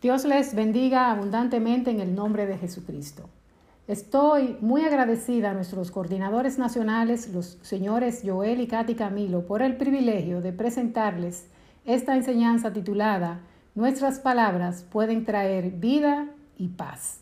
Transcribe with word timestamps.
Dios 0.00 0.24
les 0.24 0.54
bendiga 0.54 1.10
abundantemente 1.10 1.90
en 1.90 2.00
el 2.00 2.14
nombre 2.14 2.46
de 2.46 2.56
Jesucristo. 2.56 3.28
Estoy 3.86 4.56
muy 4.62 4.82
agradecida 4.82 5.50
a 5.50 5.52
nuestros 5.52 5.90
coordinadores 5.90 6.58
nacionales, 6.58 7.28
los 7.28 7.58
señores 7.60 8.22
Joel 8.24 8.62
y 8.62 8.66
Katy 8.66 8.94
Camilo, 8.94 9.46
por 9.46 9.60
el 9.60 9.76
privilegio 9.76 10.40
de 10.40 10.54
presentarles 10.54 11.48
esta 11.84 12.16
enseñanza 12.16 12.72
titulada 12.72 13.40
Nuestras 13.74 14.20
palabras 14.20 14.86
pueden 14.90 15.26
traer 15.26 15.70
vida 15.70 16.28
y 16.56 16.68
paz. 16.68 17.20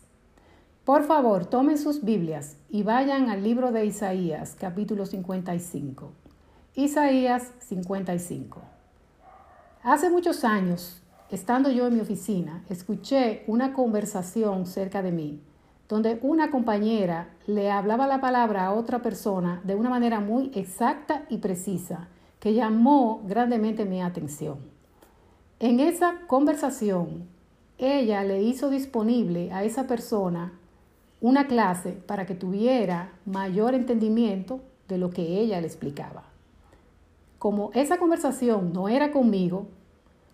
Por 0.85 1.03
favor, 1.03 1.47
tomen 1.47 1.77
sus 1.77 2.05
Biblias 2.05 2.55
y 2.69 2.83
vayan 2.83 3.29
al 3.29 3.43
libro 3.43 3.73
de 3.73 3.85
Isaías, 3.85 4.55
capítulo 4.57 5.05
55. 5.05 6.13
Isaías 6.75 7.51
55. 7.59 8.61
Hace 9.83 10.09
muchos 10.09 10.45
años, 10.45 11.03
estando 11.31 11.69
yo 11.69 11.87
en 11.87 11.95
mi 11.95 11.99
oficina, 12.01 12.63
escuché 12.69 13.43
una 13.47 13.73
conversación 13.73 14.65
cerca 14.65 15.01
de 15.01 15.11
mí, 15.11 15.41
donde 15.87 16.19
una 16.21 16.51
compañera 16.51 17.29
le 17.47 17.71
hablaba 17.71 18.07
la 18.07 18.21
palabra 18.21 18.65
a 18.65 18.73
otra 18.73 19.01
persona 19.01 19.61
de 19.63 19.75
una 19.75 19.89
manera 19.89 20.19
muy 20.19 20.51
exacta 20.53 21.25
y 21.29 21.37
precisa, 21.37 22.07
que 22.39 22.53
llamó 22.53 23.21
grandemente 23.25 23.85
mi 23.85 24.01
atención. 24.01 24.57
En 25.59 25.79
esa 25.79 26.21
conversación, 26.27 27.27
ella 27.77 28.23
le 28.23 28.41
hizo 28.41 28.69
disponible 28.69 29.51
a 29.51 29.63
esa 29.63 29.87
persona 29.87 30.53
una 31.21 31.47
clase 31.47 31.91
para 31.91 32.25
que 32.25 32.35
tuviera 32.35 33.11
mayor 33.25 33.73
entendimiento 33.73 34.61
de 34.87 34.97
lo 34.97 35.09
que 35.09 35.39
ella 35.39 35.59
le 35.59 35.67
explicaba. 35.67 36.23
Como 37.39 37.71
esa 37.73 37.97
conversación 37.97 38.73
no 38.73 38.89
era 38.89 39.11
conmigo, 39.11 39.67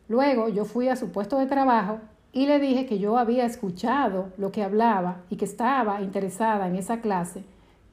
luego 0.08 0.50
yo 0.50 0.66
fui 0.66 0.90
a 0.90 0.96
su 0.96 1.12
puesto 1.12 1.38
de 1.38 1.46
trabajo 1.46 2.00
y 2.32 2.48
le 2.48 2.60
dije 2.60 2.86
que 2.86 3.00
yo 3.00 3.18
había 3.18 3.46
escuchado 3.46 4.30
lo 4.38 4.52
que 4.52 4.64
hablaba 4.64 5.22
y 5.30 5.38
que 5.38 5.46
estaba 5.46 6.02
interesada 6.02 6.68
en 6.68 6.76
esa 6.76 7.00
clase 7.00 7.44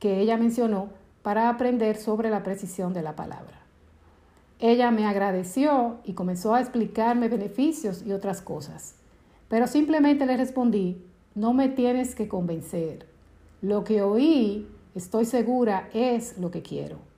que 0.00 0.18
ella 0.18 0.36
mencionó 0.36 0.88
para 1.22 1.48
aprender 1.48 1.96
sobre 1.96 2.28
la 2.28 2.42
precisión 2.42 2.92
de 2.92 3.02
la 3.02 3.14
palabra. 3.14 3.60
Ella 4.58 4.90
me 4.90 5.06
agradeció 5.06 5.98
y 6.04 6.14
comenzó 6.14 6.54
a 6.54 6.60
explicarme 6.60 7.28
beneficios 7.28 8.02
y 8.04 8.12
otras 8.12 8.42
cosas, 8.42 8.96
pero 9.48 9.66
simplemente 9.66 10.26
le 10.26 10.36
respondí, 10.36 11.04
no 11.34 11.52
me 11.52 11.68
tienes 11.68 12.14
que 12.14 12.28
convencer. 12.28 13.06
Lo 13.60 13.84
que 13.84 14.02
oí, 14.02 14.68
estoy 14.94 15.24
segura, 15.24 15.88
es 15.92 16.38
lo 16.38 16.50
que 16.50 16.62
quiero. 16.62 17.11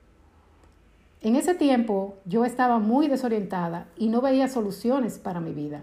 En 1.21 1.35
ese 1.35 1.55
tiempo 1.55 2.15
yo 2.25 2.45
estaba 2.45 2.79
muy 2.79 3.07
desorientada 3.07 3.87
y 3.97 4.09
no 4.09 4.21
veía 4.21 4.47
soluciones 4.47 5.17
para 5.17 5.39
mi 5.39 5.53
vida, 5.53 5.81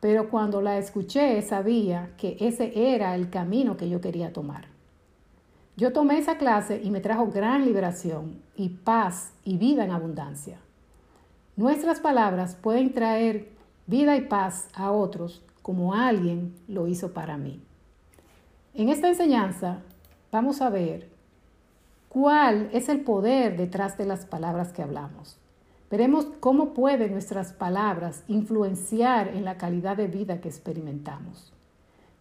pero 0.00 0.30
cuando 0.30 0.62
la 0.62 0.78
escuché 0.78 1.40
sabía 1.42 2.10
que 2.16 2.36
ese 2.40 2.94
era 2.94 3.14
el 3.14 3.30
camino 3.30 3.76
que 3.76 3.88
yo 3.88 4.00
quería 4.00 4.32
tomar. 4.32 4.66
Yo 5.76 5.92
tomé 5.92 6.18
esa 6.18 6.38
clase 6.38 6.80
y 6.82 6.90
me 6.90 7.00
trajo 7.00 7.28
gran 7.28 7.64
liberación 7.64 8.42
y 8.56 8.70
paz 8.70 9.32
y 9.44 9.56
vida 9.56 9.84
en 9.84 9.92
abundancia. 9.92 10.58
Nuestras 11.56 12.00
palabras 12.00 12.54
pueden 12.54 12.92
traer 12.92 13.48
vida 13.86 14.16
y 14.16 14.22
paz 14.22 14.68
a 14.74 14.90
otros 14.90 15.42
como 15.62 15.94
alguien 15.94 16.54
lo 16.68 16.86
hizo 16.86 17.12
para 17.12 17.36
mí. 17.36 17.60
En 18.74 18.88
esta 18.88 19.08
enseñanza 19.08 19.78
vamos 20.32 20.62
a 20.62 20.70
ver 20.70 21.09
cuál 22.10 22.68
es 22.72 22.88
el 22.88 23.02
poder 23.02 23.56
detrás 23.56 23.96
de 23.96 24.04
las 24.04 24.26
palabras 24.26 24.72
que 24.72 24.82
hablamos. 24.82 25.38
Veremos 25.90 26.26
cómo 26.40 26.74
pueden 26.74 27.12
nuestras 27.12 27.52
palabras 27.52 28.24
influenciar 28.26 29.28
en 29.28 29.44
la 29.44 29.56
calidad 29.56 29.96
de 29.96 30.08
vida 30.08 30.40
que 30.40 30.48
experimentamos. 30.48 31.52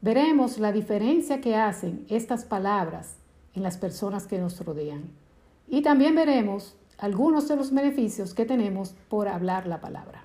Veremos 0.01 0.59
la 0.59 0.71
diferencia 0.71 1.41
que 1.41 1.55
hacen 1.55 2.05
estas 2.07 2.45
palabras 2.45 3.17
en 3.55 3.63
las 3.63 3.77
personas 3.77 4.27
que 4.27 4.37
nos 4.37 4.63
rodean. 4.63 5.09
Y 5.67 5.81
también 5.81 6.13
veremos 6.13 6.75
algunos 6.99 7.47
de 7.47 7.55
los 7.55 7.73
beneficios 7.73 8.35
que 8.35 8.45
tenemos 8.45 8.93
por 9.09 9.27
hablar 9.27 9.65
la 9.65 9.81
palabra. 9.81 10.23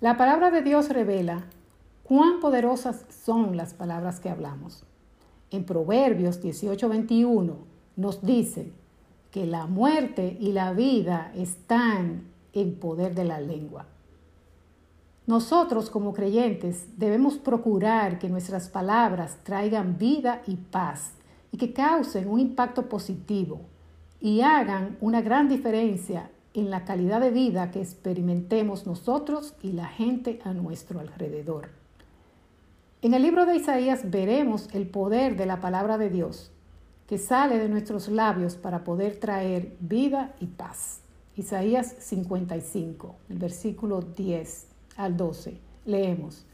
La 0.00 0.16
palabra 0.16 0.52
de 0.52 0.62
Dios 0.62 0.88
revela 0.88 1.46
cuán 2.04 2.38
poderosas 2.38 3.04
son 3.08 3.56
las 3.56 3.74
palabras 3.74 4.20
que 4.20 4.30
hablamos. 4.30 4.84
En 5.50 5.64
Proverbios 5.64 6.40
18:21 6.40 7.71
nos 7.96 8.24
dice 8.24 8.72
que 9.30 9.46
la 9.46 9.66
muerte 9.66 10.36
y 10.38 10.52
la 10.52 10.72
vida 10.72 11.32
están 11.34 12.24
en 12.52 12.74
poder 12.74 13.14
de 13.14 13.24
la 13.24 13.40
lengua. 13.40 13.86
Nosotros 15.26 15.88
como 15.88 16.12
creyentes 16.12 16.86
debemos 16.98 17.38
procurar 17.38 18.18
que 18.18 18.28
nuestras 18.28 18.68
palabras 18.68 19.38
traigan 19.44 19.96
vida 19.96 20.42
y 20.46 20.56
paz 20.56 21.12
y 21.52 21.56
que 21.56 21.72
causen 21.72 22.28
un 22.28 22.40
impacto 22.40 22.88
positivo 22.88 23.60
y 24.20 24.40
hagan 24.40 24.96
una 25.00 25.22
gran 25.22 25.48
diferencia 25.48 26.30
en 26.54 26.70
la 26.70 26.84
calidad 26.84 27.20
de 27.20 27.30
vida 27.30 27.70
que 27.70 27.80
experimentemos 27.80 28.86
nosotros 28.86 29.54
y 29.62 29.72
la 29.72 29.86
gente 29.86 30.40
a 30.44 30.52
nuestro 30.52 31.00
alrededor. 31.00 31.70
En 33.00 33.14
el 33.14 33.22
libro 33.22 33.46
de 33.46 33.56
Isaías 33.56 34.10
veremos 34.10 34.68
el 34.74 34.86
poder 34.86 35.36
de 35.36 35.46
la 35.46 35.60
palabra 35.60 35.98
de 35.98 36.10
Dios 36.10 36.52
que 37.06 37.18
sale 37.18 37.58
de 37.58 37.68
nuestros 37.68 38.08
labios 38.08 38.56
para 38.56 38.84
poder 38.84 39.16
traer 39.16 39.76
vida 39.80 40.34
y 40.40 40.46
paz. 40.46 41.00
Isaías 41.36 41.94
55, 41.98 43.16
el 43.30 43.38
versículo 43.38 44.00
10 44.00 44.66
al 44.96 45.16
12. 45.16 45.58
Leemos. 45.84 46.44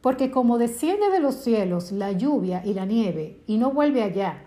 Porque 0.00 0.30
como 0.30 0.58
desciende 0.58 1.10
de 1.10 1.20
los 1.20 1.36
cielos 1.36 1.92
la 1.92 2.12
lluvia 2.12 2.62
y 2.64 2.74
la 2.74 2.86
nieve 2.86 3.40
y 3.46 3.58
no 3.58 3.70
vuelve 3.70 4.02
allá, 4.02 4.42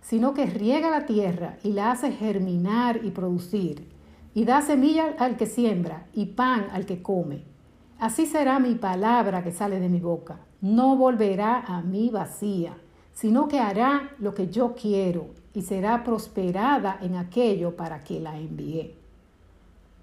sino 0.00 0.34
que 0.34 0.46
riega 0.46 0.90
la 0.90 1.06
tierra 1.06 1.58
y 1.62 1.72
la 1.72 1.90
hace 1.90 2.12
germinar 2.12 3.00
y 3.02 3.10
producir, 3.10 3.88
y 4.34 4.44
da 4.44 4.62
semilla 4.62 5.14
al 5.18 5.36
que 5.36 5.46
siembra 5.46 6.06
y 6.12 6.26
pan 6.26 6.68
al 6.72 6.86
que 6.86 7.02
come 7.02 7.50
Así 8.00 8.24
será 8.24 8.58
mi 8.58 8.76
palabra 8.76 9.44
que 9.44 9.52
sale 9.52 9.78
de 9.78 9.90
mi 9.90 10.00
boca. 10.00 10.40
No 10.62 10.96
volverá 10.96 11.60
a 11.60 11.82
mí 11.82 12.08
vacía, 12.08 12.74
sino 13.12 13.48
que 13.48 13.58
hará 13.58 14.10
lo 14.18 14.34
que 14.34 14.48
yo 14.48 14.74
quiero 14.74 15.28
y 15.52 15.62
será 15.62 16.04
prosperada 16.04 16.98
en 17.00 17.16
aquello 17.16 17.76
para 17.76 18.02
que 18.04 18.20
la 18.20 18.38
envié. 18.38 18.94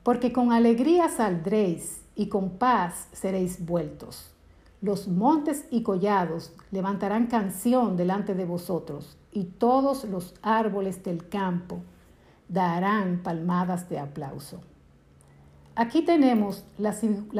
Porque 0.04 0.32
con 0.32 0.52
alegría 0.52 1.10
saldréis 1.10 2.02
y 2.16 2.28
con 2.28 2.52
paz 2.52 3.08
seréis 3.12 3.66
vueltos. 3.66 4.32
Los 4.82 5.08
montes 5.08 5.66
y 5.72 5.82
collados 5.82 6.54
levantarán 6.72 7.28
canción 7.28 7.98
delante 7.98 8.36
de 8.36 8.46
vosotros, 8.46 9.18
y 9.32 9.46
todos 9.46 10.04
los 10.06 10.34
árboles 10.42 11.04
del 11.04 11.28
campo 11.30 11.82
darán 12.48 13.22
palmadas 13.24 13.90
de 13.90 14.00
aplauso. 14.00 14.62
Aquí 15.76 16.02
tenemos 16.02 16.64
la, 16.80 16.94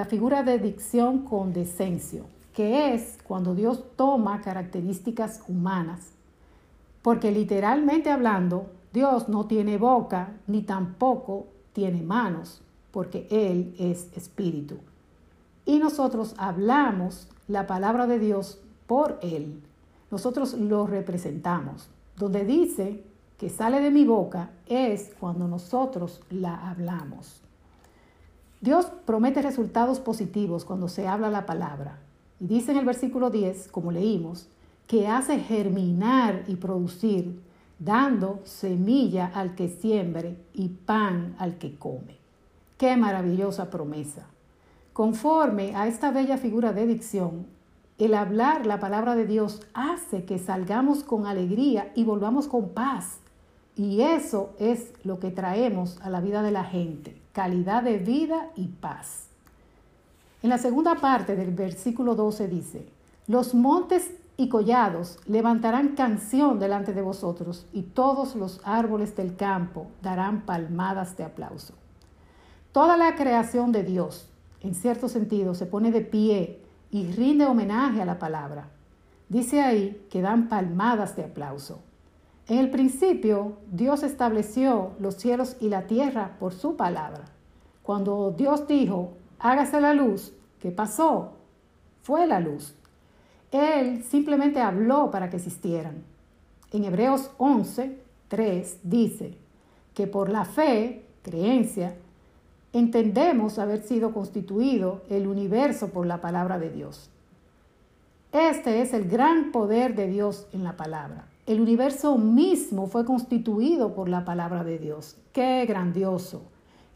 figura 0.06 0.44
de 0.44 0.60
dicción 0.60 1.26
con 1.26 1.54
decencio, 1.54 2.26
que 2.58 2.96
es 2.96 3.20
cuando 3.24 3.54
Dios 3.54 3.84
toma 3.96 4.42
características 4.42 5.44
humanas. 5.48 6.14
Porque 7.04 7.32
literalmente 7.32 8.10
hablando, 8.10 8.72
Dios 8.92 9.30
no 9.30 9.46
tiene 9.46 9.78
boca 9.78 10.34
ni 10.48 10.64
tampoco 10.64 11.46
tiene 11.72 12.02
manos, 12.02 12.64
porque 12.90 13.28
Él 13.30 13.76
es 13.78 14.12
espíritu. 14.18 14.80
Y 15.66 15.78
nosotros 15.78 16.34
hablamos 16.40 17.28
la 17.48 17.68
palabra 17.68 18.08
de 18.08 18.18
Dios 18.18 18.60
por 18.88 19.20
Él. 19.22 19.62
Nosotros 20.10 20.56
lo 20.56 20.88
representamos. 20.88 21.92
Donde 22.16 22.44
dice 22.44 23.04
que 23.38 23.52
sale 23.52 23.82
de 23.82 23.92
mi 23.92 24.04
boca 24.04 24.50
es 24.66 25.12
cuando 25.20 25.48
nosotros 25.48 26.24
la 26.32 26.72
hablamos. 26.72 27.40
Dios 28.62 28.88
promete 29.06 29.44
resultados 29.44 30.00
positivos 30.00 30.66
cuando 30.66 30.88
se 30.88 31.08
habla 31.08 31.30
la 31.30 31.46
palabra. 31.46 32.00
Y 32.40 32.48
dice 32.48 32.72
en 32.72 32.78
el 32.78 32.86
versículo 32.86 33.30
10, 33.30 33.70
como 33.70 33.92
leímos, 33.92 34.48
que 34.88 35.08
hace 35.08 35.40
germinar 35.40 36.44
y 36.48 36.56
producir, 36.56 37.42
dando 37.80 38.40
semilla 38.44 39.32
al 39.34 39.56
que 39.56 39.70
siembre 39.70 40.38
y 40.54 40.70
pan 40.70 41.36
al 41.40 41.58
que 41.58 41.78
come. 41.78 42.18
Qué 42.78 42.96
maravillosa 42.96 43.70
promesa. 43.70 44.28
Conforme 44.94 45.76
a 45.76 45.88
esta 45.88 46.12
bella 46.12 46.38
figura 46.38 46.74
de 46.74 46.88
dicción, 46.88 47.46
el 47.98 48.14
hablar 48.14 48.66
la 48.66 48.80
palabra 48.80 49.16
de 49.16 49.26
Dios 49.26 49.62
hace 49.74 50.24
que 50.24 50.38
salgamos 50.38 51.04
con 51.04 51.26
alegría 51.26 51.92
y 51.96 52.04
volvamos 52.04 52.48
con 52.48 52.70
paz. 52.70 53.20
Y 53.76 54.02
eso 54.02 54.54
es 54.60 54.94
lo 55.04 55.20
que 55.20 55.32
traemos 55.32 56.00
a 56.02 56.10
la 56.10 56.22
vida 56.22 56.42
de 56.42 56.52
la 56.52 56.64
gente 56.64 57.22
calidad 57.38 57.84
de 57.84 58.00
vida 58.00 58.50
y 58.56 58.66
paz. 58.66 59.27
En 60.44 60.50
la 60.50 60.58
segunda 60.60 60.96
parte 60.96 61.36
del 61.36 61.52
versículo 61.52 62.14
12 62.14 62.48
dice, 62.48 62.88
los 63.28 63.56
montes 63.56 64.12
y 64.38 64.50
collados 64.50 65.18
levantarán 65.26 65.96
canción 65.96 66.60
delante 66.60 66.94
de 66.94 67.02
vosotros 67.02 67.66
y 67.74 67.82
todos 67.82 68.36
los 68.36 68.62
árboles 68.64 69.16
del 69.16 69.36
campo 69.36 69.88
darán 70.04 70.42
palmadas 70.42 71.18
de 71.18 71.24
aplauso. 71.24 71.74
Toda 72.72 72.98
la 72.98 73.16
creación 73.16 73.72
de 73.72 73.84
Dios, 73.84 74.30
en 74.62 74.76
cierto 74.76 75.10
sentido, 75.10 75.56
se 75.56 75.66
pone 75.66 75.92
de 75.92 76.02
pie 76.02 76.62
y 76.92 77.12
rinde 77.12 77.46
homenaje 77.46 78.02
a 78.04 78.06
la 78.06 78.20
palabra. 78.20 78.70
Dice 79.30 79.62
ahí 79.62 80.06
que 80.12 80.22
dan 80.22 80.48
palmadas 80.50 81.16
de 81.16 81.24
aplauso. 81.24 81.80
En 82.48 82.60
el 82.60 82.70
principio, 82.70 83.58
Dios 83.72 84.04
estableció 84.04 84.92
los 85.00 85.16
cielos 85.16 85.58
y 85.60 85.70
la 85.70 85.88
tierra 85.88 86.38
por 86.40 86.54
su 86.54 86.78
palabra. 86.78 87.26
Cuando 87.82 88.32
Dios 88.38 88.68
dijo, 88.68 89.14
hágase 89.40 89.82
la 89.82 89.94
luz, 89.94 90.34
¿qué 90.60 90.72
pasó? 90.72 91.34
Fue 92.02 92.28
la 92.28 92.40
luz. 92.40 92.74
Él 93.52 94.04
simplemente 94.04 94.62
habló 94.62 95.12
para 95.12 95.30
que 95.30 95.38
existieran. 95.38 96.04
En 96.72 96.84
Hebreos 96.84 97.32
11, 97.38 97.98
3 98.28 98.80
dice 98.84 99.38
que 99.94 100.08
por 100.08 100.30
la 100.30 100.46
fe, 100.46 101.06
creencia, 101.22 101.96
entendemos 102.74 103.58
haber 103.58 103.82
sido 103.82 104.14
constituido 104.14 105.02
el 105.10 105.28
universo 105.28 105.90
por 105.90 106.06
la 106.06 106.22
palabra 106.22 106.60
de 106.60 106.70
Dios. 106.70 107.10
Este 108.32 108.82
es 108.82 108.94
el 108.94 109.08
gran 109.08 109.52
poder 109.52 109.96
de 109.96 110.08
Dios 110.08 110.48
en 110.52 110.64
la 110.64 110.76
palabra. 110.76 111.28
El 111.46 111.62
universo 111.62 112.18
mismo 112.18 112.88
fue 112.88 113.06
constituido 113.06 113.96
por 113.96 114.10
la 114.10 114.26
palabra 114.26 114.66
de 114.66 114.78
Dios. 114.78 115.16
¡Qué 115.32 115.66
grandioso! 115.66 116.42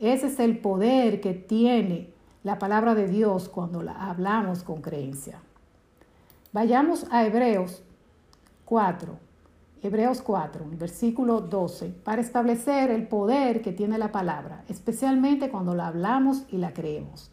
Ese 0.02 0.28
es 0.28 0.40
el 0.40 0.60
poder 0.60 1.22
que 1.22 1.34
tiene 1.34 2.10
la 2.44 2.58
palabra 2.58 2.96
de 2.96 3.08
Dios 3.08 3.50
cuando 3.50 3.84
la 3.84 4.10
hablamos 4.10 4.64
con 4.64 4.82
creencia. 4.82 5.42
Vayamos 6.54 7.06
a 7.12 7.26
Hebreos 7.26 7.84
4, 8.66 9.18
Hebreos 9.84 10.22
4, 10.22 10.66
versículo 10.72 11.42
12, 11.42 11.90
para 12.04 12.22
establecer 12.22 12.90
el 12.92 13.08
poder 13.08 13.62
que 13.62 13.72
tiene 13.72 13.98
la 13.98 14.12
palabra, 14.12 14.64
especialmente 14.68 15.50
cuando 15.50 15.76
la 15.76 15.88
hablamos 15.88 16.44
y 16.52 16.58
la 16.58 16.74
creemos. 16.74 17.32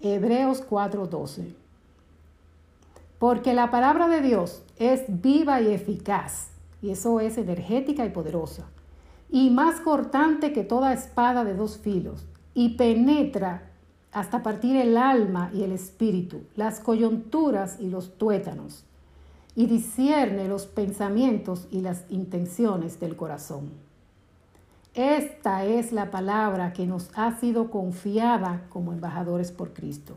Hebreos 0.00 0.62
4, 0.66 1.06
12. 1.06 1.54
Porque 3.18 3.52
la 3.52 3.70
palabra 3.70 4.08
de 4.08 4.22
Dios 4.22 4.62
es 4.78 5.04
viva 5.08 5.60
y 5.60 5.68
eficaz, 5.68 6.50
y 6.80 6.90
eso 6.90 7.20
es 7.20 7.36
energética 7.36 8.06
y 8.06 8.10
poderosa, 8.10 8.64
y 9.28 9.50
más 9.50 9.80
cortante 9.80 10.52
que 10.52 10.64
toda 10.64 10.94
espada 10.94 11.44
de 11.44 11.54
dos 11.54 11.78
filos, 11.78 12.26
y 12.54 12.76
penetra 12.76 13.69
hasta 14.12 14.42
partir 14.42 14.76
el 14.76 14.96
alma 14.96 15.50
y 15.54 15.62
el 15.62 15.72
espíritu, 15.72 16.42
las 16.56 16.80
coyunturas 16.80 17.78
y 17.80 17.88
los 17.88 18.18
tuétanos, 18.18 18.84
y 19.54 19.66
discierne 19.66 20.48
los 20.48 20.66
pensamientos 20.66 21.68
y 21.70 21.80
las 21.80 22.04
intenciones 22.08 22.98
del 22.98 23.16
corazón. 23.16 23.70
Esta 24.94 25.64
es 25.64 25.92
la 25.92 26.10
palabra 26.10 26.72
que 26.72 26.86
nos 26.86 27.10
ha 27.14 27.38
sido 27.38 27.70
confiada 27.70 28.66
como 28.70 28.92
embajadores 28.92 29.52
por 29.52 29.72
Cristo. 29.72 30.16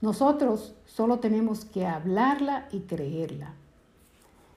Nosotros 0.00 0.74
solo 0.86 1.20
tenemos 1.20 1.64
que 1.64 1.86
hablarla 1.86 2.66
y 2.72 2.80
creerla. 2.80 3.54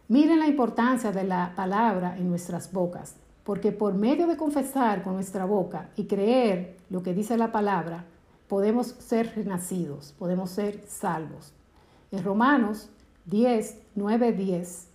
Miren 0.07 0.39
la 0.39 0.47
importancia 0.47 1.11
de 1.11 1.23
la 1.23 1.53
palabra 1.55 2.17
en 2.17 2.29
nuestras 2.29 2.71
bocas, 2.71 3.15
porque 3.43 3.71
por 3.71 3.93
medio 3.93 4.25
de 4.25 4.37
confesar 4.37 5.03
con 5.03 5.13
nuestra 5.13 5.45
boca 5.45 5.89
y 5.95 6.05
creer 6.05 6.77
lo 6.89 7.03
que 7.03 7.13
dice 7.13 7.37
la 7.37 7.51
palabra, 7.51 8.05
podemos 8.47 8.87
ser 8.87 9.33
renacidos, 9.35 10.13
podemos 10.17 10.51
ser 10.51 10.83
salvos. 10.87 11.53
En 12.11 12.23
Romanos 12.23 12.89
10, 13.25 13.77
9, 13.95 14.33
10, 14.33 14.87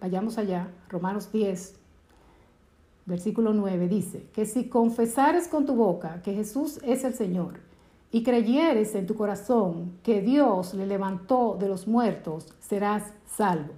vayamos 0.00 0.38
allá, 0.38 0.68
Romanos 0.88 1.30
10, 1.32 1.74
versículo 3.06 3.52
9 3.54 3.88
dice, 3.88 4.26
que 4.32 4.46
si 4.46 4.68
confesares 4.68 5.48
con 5.48 5.66
tu 5.66 5.74
boca 5.74 6.20
que 6.22 6.34
Jesús 6.34 6.78
es 6.82 7.04
el 7.04 7.14
Señor, 7.14 7.60
y 8.10 8.22
creyeres 8.22 8.94
en 8.94 9.06
tu 9.06 9.14
corazón 9.14 9.98
que 10.02 10.22
Dios 10.22 10.74
le 10.74 10.86
levantó 10.86 11.56
de 11.58 11.68
los 11.68 11.86
muertos, 11.86 12.46
serás 12.60 13.02
salvo. 13.26 13.74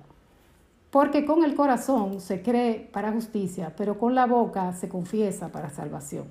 Porque 0.90 1.24
con 1.24 1.44
el 1.44 1.54
corazón 1.54 2.20
se 2.20 2.42
cree 2.42 2.88
para 2.92 3.12
justicia, 3.12 3.74
pero 3.76 3.98
con 3.98 4.14
la 4.14 4.26
boca 4.26 4.72
se 4.72 4.88
confiesa 4.88 5.48
para 5.48 5.70
salvación. 5.70 6.26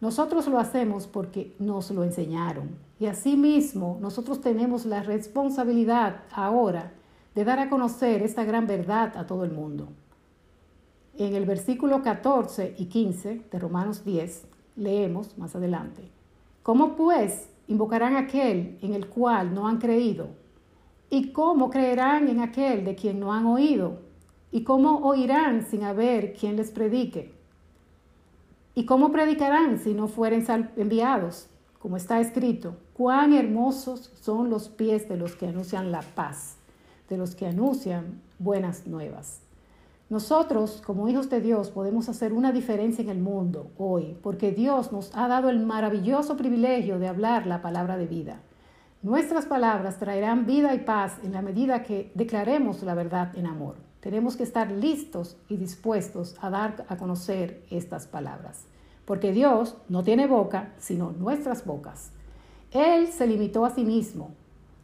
Nosotros 0.00 0.46
lo 0.46 0.58
hacemos 0.58 1.06
porque 1.06 1.54
nos 1.58 1.90
lo 1.90 2.04
enseñaron. 2.04 2.76
Y 3.00 3.06
asimismo, 3.06 3.98
nosotros 4.00 4.40
tenemos 4.40 4.84
la 4.86 5.02
responsabilidad 5.02 6.22
ahora 6.32 6.92
de 7.34 7.44
dar 7.44 7.58
a 7.58 7.70
conocer 7.70 8.22
esta 8.22 8.44
gran 8.44 8.66
verdad 8.66 9.16
a 9.16 9.26
todo 9.26 9.44
el 9.44 9.52
mundo. 9.52 9.88
En 11.18 11.34
el 11.34 11.46
versículo 11.46 12.02
14 12.02 12.74
y 12.76 12.86
15 12.86 13.42
de 13.50 13.58
Romanos 13.58 14.04
10 14.04 14.46
leemos 14.76 15.36
más 15.38 15.56
adelante. 15.56 16.10
¿Cómo 16.62 16.94
pues 16.94 17.48
invocarán 17.68 18.16
aquel 18.16 18.78
en 18.82 18.92
el 18.92 19.06
cual 19.08 19.54
no 19.54 19.66
han 19.66 19.78
creído? 19.78 20.28
¿Y 21.08 21.32
cómo 21.32 21.70
creerán 21.70 22.28
en 22.28 22.40
aquel 22.40 22.84
de 22.84 22.94
quien 22.94 23.20
no 23.20 23.32
han 23.32 23.46
oído? 23.46 24.00
¿Y 24.50 24.62
cómo 24.62 24.98
oirán 25.06 25.64
sin 25.64 25.84
haber 25.84 26.34
quien 26.34 26.56
les 26.56 26.70
predique? 26.70 27.35
¿Y 28.78 28.84
cómo 28.84 29.10
predicarán 29.10 29.78
si 29.78 29.94
no 29.94 30.06
fueren 30.06 30.44
enviados? 30.76 31.48
Como 31.78 31.96
está 31.96 32.20
escrito, 32.20 32.76
cuán 32.92 33.32
hermosos 33.32 34.12
son 34.20 34.50
los 34.50 34.68
pies 34.68 35.08
de 35.08 35.16
los 35.16 35.34
que 35.34 35.46
anuncian 35.46 35.90
la 35.90 36.02
paz, 36.02 36.58
de 37.08 37.16
los 37.16 37.34
que 37.34 37.46
anuncian 37.46 38.20
buenas 38.38 38.86
nuevas. 38.86 39.40
Nosotros, 40.10 40.82
como 40.84 41.08
hijos 41.08 41.30
de 41.30 41.40
Dios, 41.40 41.70
podemos 41.70 42.10
hacer 42.10 42.34
una 42.34 42.52
diferencia 42.52 43.00
en 43.00 43.08
el 43.08 43.18
mundo 43.18 43.70
hoy, 43.78 44.18
porque 44.22 44.52
Dios 44.52 44.92
nos 44.92 45.10
ha 45.16 45.26
dado 45.26 45.48
el 45.48 45.64
maravilloso 45.64 46.36
privilegio 46.36 46.98
de 46.98 47.08
hablar 47.08 47.46
la 47.46 47.62
palabra 47.62 47.96
de 47.96 48.06
vida. 48.06 48.42
Nuestras 49.00 49.46
palabras 49.46 49.98
traerán 49.98 50.44
vida 50.44 50.74
y 50.74 50.80
paz 50.80 51.18
en 51.24 51.32
la 51.32 51.40
medida 51.40 51.82
que 51.82 52.12
declaremos 52.14 52.82
la 52.82 52.94
verdad 52.94 53.34
en 53.38 53.46
amor. 53.46 53.85
Tenemos 54.06 54.36
que 54.36 54.44
estar 54.44 54.70
listos 54.70 55.36
y 55.48 55.56
dispuestos 55.56 56.36
a 56.40 56.48
dar 56.48 56.86
a 56.88 56.96
conocer 56.96 57.64
estas 57.72 58.06
palabras, 58.06 58.66
porque 59.04 59.32
Dios 59.32 59.74
no 59.88 60.04
tiene 60.04 60.28
boca, 60.28 60.74
sino 60.78 61.10
nuestras 61.10 61.64
bocas. 61.64 62.12
Él 62.70 63.08
se 63.08 63.26
limitó 63.26 63.64
a 63.64 63.70
sí 63.70 63.84
mismo 63.84 64.30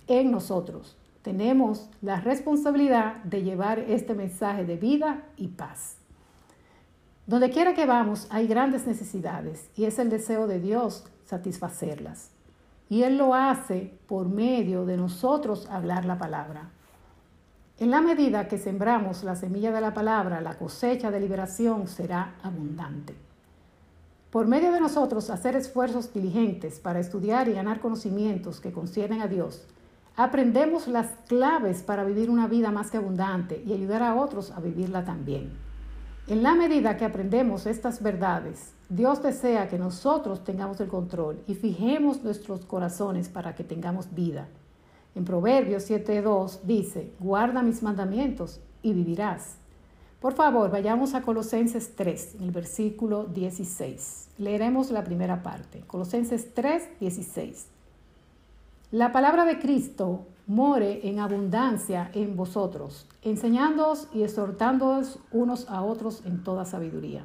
en 0.08 0.32
nosotros 0.32 0.96
tenemos 1.22 1.88
la 2.00 2.18
responsabilidad 2.18 3.22
de 3.22 3.44
llevar 3.44 3.78
este 3.78 4.12
mensaje 4.12 4.64
de 4.64 4.76
vida 4.76 5.22
y 5.36 5.46
paz. 5.46 5.98
Donde 7.28 7.50
quiera 7.50 7.74
que 7.74 7.86
vamos 7.86 8.26
hay 8.28 8.48
grandes 8.48 8.88
necesidades 8.88 9.70
y 9.76 9.84
es 9.84 10.00
el 10.00 10.10
deseo 10.10 10.48
de 10.48 10.58
Dios 10.58 11.04
satisfacerlas. 11.26 12.30
Y 12.90 13.04
Él 13.04 13.18
lo 13.18 13.34
hace 13.34 13.94
por 14.08 14.28
medio 14.28 14.84
de 14.84 14.96
nosotros 14.96 15.68
hablar 15.70 16.06
la 16.06 16.18
palabra. 16.18 16.72
En 17.82 17.90
la 17.90 18.00
medida 18.00 18.46
que 18.46 18.58
sembramos 18.58 19.24
la 19.24 19.34
semilla 19.34 19.72
de 19.72 19.80
la 19.80 19.92
palabra, 19.92 20.40
la 20.40 20.56
cosecha 20.56 21.10
de 21.10 21.18
liberación 21.18 21.88
será 21.88 22.36
abundante. 22.40 23.12
Por 24.30 24.46
medio 24.46 24.70
de 24.70 24.78
nosotros 24.78 25.30
hacer 25.30 25.56
esfuerzos 25.56 26.14
diligentes 26.14 26.78
para 26.78 27.00
estudiar 27.00 27.48
y 27.48 27.54
ganar 27.54 27.80
conocimientos 27.80 28.60
que 28.60 28.70
conciernen 28.70 29.20
a 29.20 29.26
Dios, 29.26 29.66
aprendemos 30.14 30.86
las 30.86 31.08
claves 31.26 31.82
para 31.82 32.04
vivir 32.04 32.30
una 32.30 32.46
vida 32.46 32.70
más 32.70 32.88
que 32.92 32.98
abundante 32.98 33.60
y 33.66 33.72
ayudar 33.72 34.04
a 34.04 34.14
otros 34.14 34.52
a 34.52 34.60
vivirla 34.60 35.04
también. 35.04 35.50
En 36.28 36.44
la 36.44 36.54
medida 36.54 36.96
que 36.96 37.04
aprendemos 37.04 37.66
estas 37.66 38.00
verdades, 38.00 38.74
Dios 38.90 39.24
desea 39.24 39.68
que 39.68 39.80
nosotros 39.80 40.44
tengamos 40.44 40.80
el 40.80 40.86
control 40.86 41.42
y 41.48 41.56
fijemos 41.56 42.22
nuestros 42.22 42.64
corazones 42.64 43.28
para 43.28 43.56
que 43.56 43.64
tengamos 43.64 44.14
vida. 44.14 44.46
En 45.14 45.24
Proverbios 45.24 45.90
7.2 45.90 46.60
dice, 46.62 47.12
guarda 47.20 47.62
mis 47.62 47.82
mandamientos 47.82 48.60
y 48.82 48.92
vivirás. 48.92 49.56
Por 50.20 50.34
favor, 50.34 50.70
vayamos 50.70 51.14
a 51.14 51.22
Colosenses 51.22 51.96
3, 51.96 52.36
en 52.36 52.44
el 52.44 52.50
versículo 52.52 53.24
16. 53.24 54.28
Leeremos 54.38 54.90
la 54.90 55.04
primera 55.04 55.42
parte. 55.42 55.80
Colosenses 55.86 56.54
3, 56.54 57.00
16. 57.00 57.66
La 58.92 59.10
palabra 59.10 59.44
de 59.44 59.58
Cristo 59.58 60.26
more 60.46 61.08
en 61.08 61.18
abundancia 61.18 62.10
en 62.14 62.36
vosotros, 62.36 63.06
enseñándoos 63.22 64.08
y 64.12 64.22
exhortándoos 64.22 65.18
unos 65.30 65.68
a 65.68 65.82
otros 65.82 66.22
en 66.24 66.42
toda 66.44 66.64
sabiduría. 66.64 67.24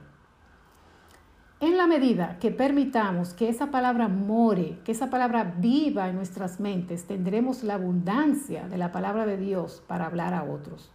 En 1.59 1.75
la 1.75 1.87
medida 1.87 2.37
que 2.39 2.51
permitamos 2.51 3.33
que 3.33 3.49
esa 3.49 3.71
palabra 3.71 4.07
more, 4.07 4.77
que 4.85 4.91
esa 4.91 5.09
palabra 5.09 5.55
viva 5.57 6.07
en 6.07 6.15
nuestras 6.15 6.59
mentes, 6.59 7.05
tendremos 7.05 7.63
la 7.63 7.73
abundancia 7.73 8.67
de 8.67 8.77
la 8.77 8.91
palabra 8.91 9.25
de 9.25 9.37
Dios 9.37 9.83
para 9.87 10.05
hablar 10.05 10.35
a 10.35 10.43
otros. 10.43 10.91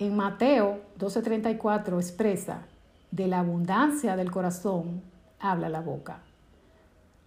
En 0.00 0.16
Mateo 0.16 0.80
12:34 0.98 2.00
expresa, 2.00 2.66
de 3.12 3.28
la 3.28 3.38
abundancia 3.38 4.16
del 4.16 4.32
corazón 4.32 5.02
habla 5.38 5.68
la 5.68 5.80
boca. 5.80 6.18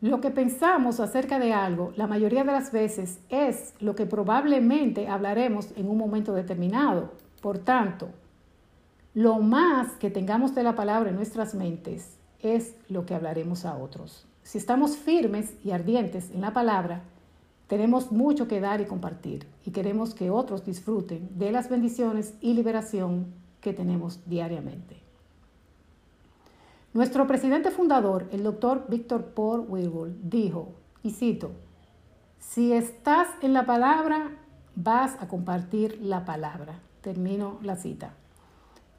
Lo 0.01 0.19
que 0.19 0.29
pensamos 0.29 0.99
acerca 0.99 1.39
de 1.39 1.53
algo, 1.53 1.93
la 1.95 2.07
mayoría 2.07 2.43
de 2.43 2.51
las 2.51 2.73
veces, 2.73 3.21
es 3.29 3.73
lo 3.79 3.95
que 3.95 4.05
probablemente 4.05 5.07
hablaremos 5.07 5.71
en 5.77 5.87
un 5.87 5.97
momento 5.97 6.33
determinado. 6.33 7.13
Por 7.41 7.59
tanto, 7.59 8.09
lo 9.13 9.39
más 9.39 9.93
que 9.93 10.09
tengamos 10.09 10.53
de 10.55 10.63
la 10.63 10.75
palabra 10.75 11.09
en 11.09 11.15
nuestras 11.15 11.55
mentes 11.55 12.19
es 12.43 12.75
lo 12.89 13.05
que 13.05 13.15
hablaremos 13.15 13.65
a 13.65 13.75
otros. 13.75 14.27
si 14.43 14.57
estamos 14.57 14.97
firmes 14.97 15.53
y 15.63 15.71
ardientes 15.71 16.29
en 16.31 16.41
la 16.41 16.53
palabra, 16.53 17.01
tenemos 17.67 18.11
mucho 18.11 18.47
que 18.47 18.59
dar 18.59 18.81
y 18.81 18.85
compartir 18.85 19.47
y 19.65 19.71
queremos 19.71 20.13
que 20.13 20.29
otros 20.29 20.65
disfruten 20.65 21.29
de 21.39 21.51
las 21.51 21.69
bendiciones 21.69 22.33
y 22.41 22.53
liberación 22.53 23.33
que 23.61 23.73
tenemos 23.73 24.19
diariamente. 24.27 24.97
Nuestro 26.93 27.25
presidente 27.25 27.71
fundador, 27.71 28.27
el 28.31 28.43
doctor 28.43 28.85
Víctor 28.89 29.33
Paul 29.33 29.65
Wilbur, 29.67 30.11
dijo, 30.21 30.73
y 31.01 31.11
cito, 31.11 31.51
si 32.37 32.73
estás 32.73 33.27
en 33.41 33.53
la 33.53 33.65
palabra, 33.65 34.37
vas 34.75 35.15
a 35.19 35.27
compartir 35.27 35.99
la 36.01 36.25
palabra. 36.25 36.79
Termino 37.01 37.57
la 37.63 37.77
cita. 37.77 38.13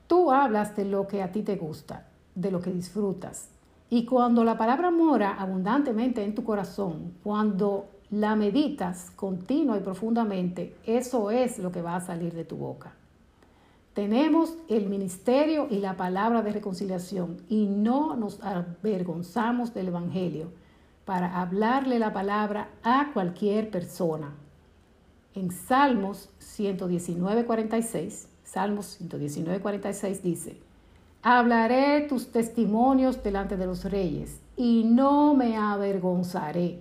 Tú 0.06 0.32
hablas 0.32 0.74
de 0.74 0.84
lo 0.84 1.06
que 1.06 1.22
a 1.22 1.30
ti 1.30 1.42
te 1.42 1.56
gusta, 1.56 2.08
de 2.34 2.50
lo 2.50 2.60
que 2.60 2.72
disfrutas. 2.72 3.48
Y 3.90 4.04
cuando 4.04 4.44
la 4.44 4.58
palabra 4.58 4.90
mora 4.90 5.34
abundantemente 5.34 6.24
en 6.24 6.34
tu 6.34 6.44
corazón, 6.44 7.14
cuando 7.22 7.86
la 8.10 8.36
meditas 8.36 9.10
continua 9.10 9.76
y 9.76 9.80
profundamente, 9.80 10.76
eso 10.86 11.30
es 11.30 11.58
lo 11.58 11.70
que 11.70 11.82
va 11.82 11.96
a 11.96 12.00
salir 12.00 12.32
de 12.32 12.44
tu 12.44 12.56
boca. 12.56 12.92
Tenemos 13.94 14.54
el 14.68 14.88
ministerio 14.88 15.68
y 15.70 15.78
la 15.78 15.96
palabra 15.96 16.42
de 16.42 16.52
reconciliación 16.52 17.36
y 17.48 17.66
no 17.66 18.16
nos 18.16 18.42
avergonzamos 18.42 19.72
del 19.72 19.88
Evangelio 19.88 20.50
para 21.04 21.40
hablarle 21.40 21.98
la 21.98 22.12
palabra 22.12 22.70
a 22.82 23.10
cualquier 23.12 23.70
persona. 23.70 24.32
En 25.34 25.52
Salmos 25.52 26.30
119, 26.38 27.44
46, 27.44 28.28
Salmos 28.42 28.86
119, 28.86 29.60
46 29.60 30.22
dice, 30.22 30.60
hablaré 31.26 32.02
tus 32.02 32.30
testimonios 32.30 33.22
delante 33.22 33.56
de 33.56 33.64
los 33.64 33.84
reyes 33.84 34.42
y 34.58 34.84
no 34.84 35.34
me 35.34 35.56
avergonzaré. 35.56 36.80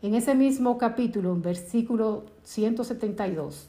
En 0.00 0.14
ese 0.14 0.34
mismo 0.34 0.78
capítulo, 0.78 1.32
en 1.32 1.42
versículo 1.42 2.24
172, 2.44 3.68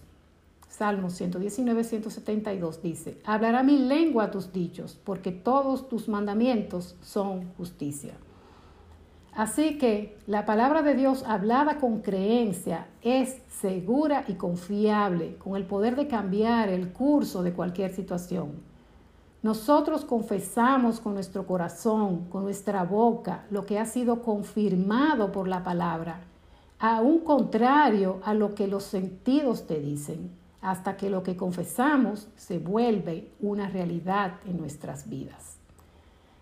Salmos 0.70 1.14
119, 1.16 1.84
172 1.84 2.82
dice, 2.82 3.18
hablará 3.26 3.62
mi 3.62 3.78
lengua 3.78 4.32
tus 4.32 4.54
dichos, 4.54 4.98
porque 5.04 5.34
todos 5.34 5.90
tus 5.90 6.08
mandamientos 6.08 6.96
son 7.02 7.54
justicia. 7.58 8.14
Así 9.34 9.78
que 9.78 10.18
la 10.28 10.46
palabra 10.46 10.82
de 10.82 10.96
Dios 10.96 11.24
hablada 11.28 11.78
con 11.78 12.00
creencia 12.00 12.88
es 13.02 13.42
segura 13.50 14.24
y 14.30 14.36
confiable, 14.36 15.36
con 15.36 15.58
el 15.58 15.66
poder 15.66 15.98
de 15.98 16.08
cambiar 16.08 16.70
el 16.70 16.94
curso 16.94 17.44
de 17.44 17.52
cualquier 17.52 17.94
situación. 17.94 18.75
Nosotros 19.46 20.06
confesamos 20.06 21.00
con 21.00 21.14
nuestro 21.14 21.46
corazón, 21.46 22.26
con 22.32 22.46
nuestra 22.46 22.84
boca, 22.84 23.46
lo 23.52 23.64
que 23.64 23.78
ha 23.78 23.86
sido 23.86 24.24
confirmado 24.24 25.32
por 25.32 25.48
la 25.48 25.64
palabra, 25.64 26.22
a 26.80 27.00
un 27.02 27.20
contrario 27.20 28.22
a 28.24 28.34
lo 28.34 28.56
que 28.56 28.68
los 28.68 28.86
sentidos 28.86 29.68
te 29.68 29.80
dicen 29.80 30.32
hasta 30.62 30.98
que 30.98 31.12
lo 31.12 31.22
que 31.22 31.38
confesamos 31.38 32.28
se 32.36 32.58
vuelve 32.58 33.30
una 33.40 33.70
realidad 33.70 34.34
en 34.48 34.58
nuestras 34.58 35.08
vidas. 35.08 35.58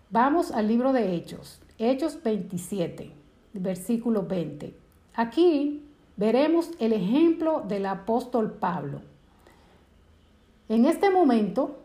Vamos 0.08 0.50
al 0.50 0.66
libro 0.66 0.94
de 0.94 1.14
Hechos, 1.14 1.60
Hechos 1.76 2.22
27, 2.22 3.12
versículo 3.52 4.22
20. 4.22 4.74
Aquí 5.14 5.84
veremos 6.16 6.70
el 6.78 6.94
ejemplo 6.94 7.64
del 7.68 7.84
apóstol 7.84 8.52
Pablo. 8.52 9.02
En 10.70 10.86
este 10.86 11.10
momento, 11.10 11.83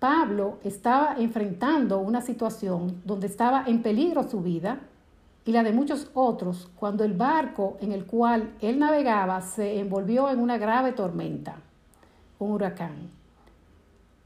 Pablo 0.00 0.58
estaba 0.64 1.16
enfrentando 1.18 1.98
una 1.98 2.22
situación 2.22 3.02
donde 3.04 3.26
estaba 3.26 3.64
en 3.66 3.82
peligro 3.82 4.28
su 4.28 4.40
vida 4.40 4.80
y 5.44 5.52
la 5.52 5.62
de 5.62 5.72
muchos 5.72 6.10
otros 6.14 6.70
cuando 6.74 7.04
el 7.04 7.12
barco 7.12 7.76
en 7.80 7.92
el 7.92 8.06
cual 8.06 8.54
él 8.62 8.78
navegaba 8.78 9.40
se 9.42 9.78
envolvió 9.78 10.30
en 10.30 10.40
una 10.40 10.58
grave 10.58 10.92
tormenta 10.92 11.56
un 12.38 12.52
huracán. 12.52 13.10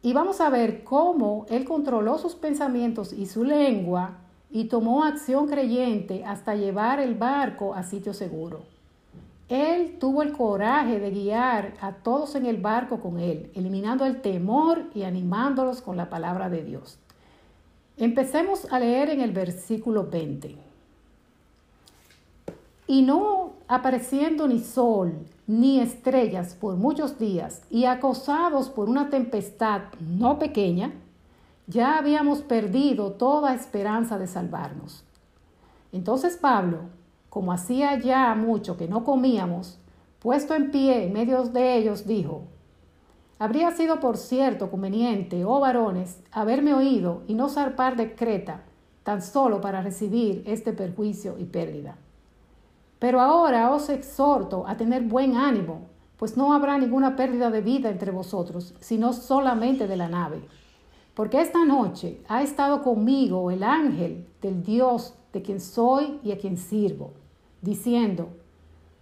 Y 0.02 0.12
vamos 0.12 0.40
a 0.40 0.49
ver 0.49 0.85
cómo 0.85 1.47
él 1.49 1.64
controló 1.64 2.19
sus 2.19 2.35
pensamientos 2.35 3.12
y 3.12 3.26
su 3.26 3.43
lengua 3.43 4.19
y 4.50 4.66
tomó 4.66 5.04
acción 5.04 5.49
creyente 5.49 6.25
hasta 6.25 6.54
llevar 6.54 7.00
el 7.00 7.16
barco 7.16 7.75
a 7.75 7.83
sitio 7.83 8.14
seguro. 8.14 8.74
Él 9.54 9.99
tuvo 10.00 10.23
el 10.23 10.32
coraje 10.32 10.99
de 10.99 11.12
guiar 11.12 11.75
a 11.80 11.92
todos 11.92 12.34
en 12.34 12.44
el 12.44 12.56
barco 12.56 12.99
con 12.99 13.20
él, 13.20 13.52
eliminando 13.54 14.04
el 14.04 14.20
temor 14.20 14.90
y 14.94 15.04
animándolos 15.04 15.80
con 15.80 15.96
la 15.96 16.11
palabra 16.11 16.50
de 16.50 16.64
Dios. 16.64 16.99
Empecemos 17.96 18.66
a 18.73 18.80
leer 18.80 19.11
en 19.11 19.20
el 19.20 19.30
versículo 19.30 20.08
20. 20.11 20.56
Y 22.88 23.02
no 23.02 23.52
apareciendo 23.68 24.49
ni 24.49 24.58
sol, 24.58 25.14
ni 25.46 25.78
estrellas 25.78 26.56
por 26.61 26.75
muchos 26.75 27.16
días 27.20 27.62
y 27.70 27.84
acosados 27.84 28.68
por 28.68 28.88
una 28.88 29.08
tempestad 29.08 29.82
no 30.00 30.40
pequeña, 30.40 30.94
ya 31.68 31.96
habíamos 31.96 32.42
perdido 32.42 33.12
toda 33.12 33.54
esperanza 33.54 34.18
de 34.18 34.26
salvarnos. 34.26 35.04
Entonces 35.92 36.37
Pablo, 36.37 36.80
como 37.34 37.50
hacía 37.50 37.98
ya 37.98 38.32
mucho 38.36 38.76
que 38.76 38.86
no 38.86 39.02
comíamos, 39.02 39.80
puesto 40.20 40.54
en 40.54 40.70
pie 40.70 41.06
en 41.06 41.12
medio 41.12 41.42
de 41.42 41.76
ellos, 41.76 42.06
dijo, 42.06 42.44
Habría 43.40 43.72
sido 43.72 43.98
por 43.98 44.18
cierto 44.18 44.70
conveniente, 44.70 45.44
oh 45.44 45.58
varones, 45.58 46.22
haberme 46.30 46.74
oído 46.74 47.22
y 47.26 47.34
no 47.34 47.48
zarpar 47.48 47.96
de 47.96 48.14
Creta, 48.14 48.62
tan 49.02 49.20
solo 49.20 49.60
para 49.60 49.82
recibir 49.82 50.44
este 50.46 50.72
perjuicio 50.72 51.36
y 51.36 51.44
pérdida. 51.44 51.96
Pero 53.00 53.20
ahora 53.20 53.68
os 53.72 53.88
exhorto 53.88 54.64
a 54.68 54.76
tener 54.76 55.02
buen 55.02 55.34
ánimo, 55.34 55.88
pues 56.16 56.36
no 56.36 56.52
habrá 56.52 56.78
ninguna 56.78 57.16
pérdida 57.16 57.50
de 57.50 57.62
vida 57.62 57.90
entre 57.90 58.12
vosotros, 58.12 58.76
sino 58.78 59.12
solamente 59.12 59.88
de 59.88 59.96
la 59.96 60.06
nave. 60.06 60.40
Porque 61.14 61.40
esta 61.40 61.64
noche 61.64 62.20
ha 62.28 62.42
estado 62.42 62.84
conmigo 62.84 63.50
el 63.50 63.64
ángel 63.64 64.24
del 64.40 64.62
Dios 64.62 65.14
de 65.32 65.42
quien 65.42 65.60
soy 65.60 66.20
y 66.22 66.30
a 66.30 66.38
quien 66.38 66.56
sirvo, 66.56 67.24
diciendo, 67.64 68.28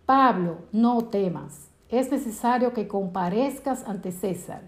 Pablo, 0.07 0.59
no 0.73 1.05
temas, 1.05 1.69
es 1.89 2.11
necesario 2.11 2.73
que 2.73 2.89
comparezcas 2.89 3.85
ante 3.87 4.13
César. 4.13 4.63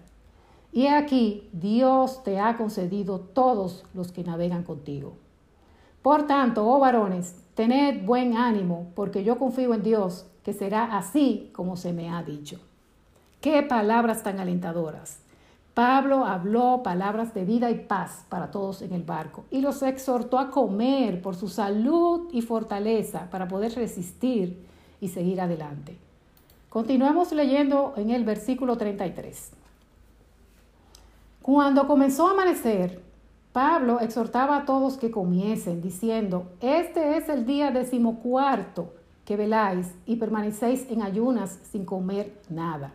Y 0.71 0.87
aquí 0.87 1.49
Dios 1.53 2.23
te 2.23 2.39
ha 2.39 2.57
concedido 2.57 3.19
todos 3.19 3.85
los 3.93 4.11
que 4.11 4.23
navegan 4.23 4.63
contigo. 4.63 5.15
Por 6.01 6.27
tanto, 6.27 6.67
oh 6.67 6.79
varones, 6.79 7.41
Tened 7.55 8.05
buen 8.05 8.35
ánimo, 8.35 8.91
porque 8.95 9.23
yo 9.23 9.39
confío 9.39 9.73
en 9.73 9.81
Dios, 9.81 10.25
que 10.43 10.51
será 10.51 10.97
así 10.97 11.51
como 11.53 11.77
se 11.77 11.93
me 11.93 12.09
ha 12.09 12.21
dicho. 12.21 12.59
Qué 13.39 13.63
palabras 13.63 14.23
tan 14.23 14.41
alentadoras. 14.41 15.19
Pablo 15.75 16.23
habló 16.23 16.83
palabras 16.83 17.33
de 17.33 17.43
vida 17.43 17.69
y 17.69 17.75
paz 17.75 18.25
para 18.29 18.49
todos 18.49 18.81
en 18.81 18.93
el 18.93 19.03
barco 19.03 19.43
y 19.51 19.59
los 19.59 19.83
exhortó 19.83 20.39
a 20.39 20.49
comer 20.49 21.21
por 21.21 21.35
su 21.35 21.49
salud 21.49 22.29
y 22.31 22.41
fortaleza 22.41 23.29
para 23.29 23.49
poder 23.49 23.75
resistir 23.75 24.65
y 25.01 25.09
seguir 25.09 25.41
adelante. 25.41 25.97
Continuamos 26.69 27.33
leyendo 27.33 27.93
en 27.97 28.09
el 28.09 28.23
versículo 28.23 28.77
33. 28.77 29.51
Cuando 31.41 31.87
comenzó 31.87 32.29
a 32.29 32.31
amanecer, 32.31 33.03
Pablo 33.51 33.99
exhortaba 33.99 34.55
a 34.55 34.65
todos 34.65 34.95
que 34.95 35.11
comiesen, 35.11 35.81
diciendo, 35.81 36.53
este 36.61 37.17
es 37.17 37.27
el 37.27 37.45
día 37.45 37.71
decimocuarto 37.71 38.93
que 39.25 39.35
veláis 39.35 39.93
y 40.05 40.15
permanecéis 40.15 40.89
en 40.89 41.01
ayunas 41.01 41.59
sin 41.69 41.83
comer 41.83 42.41
nada. 42.49 42.93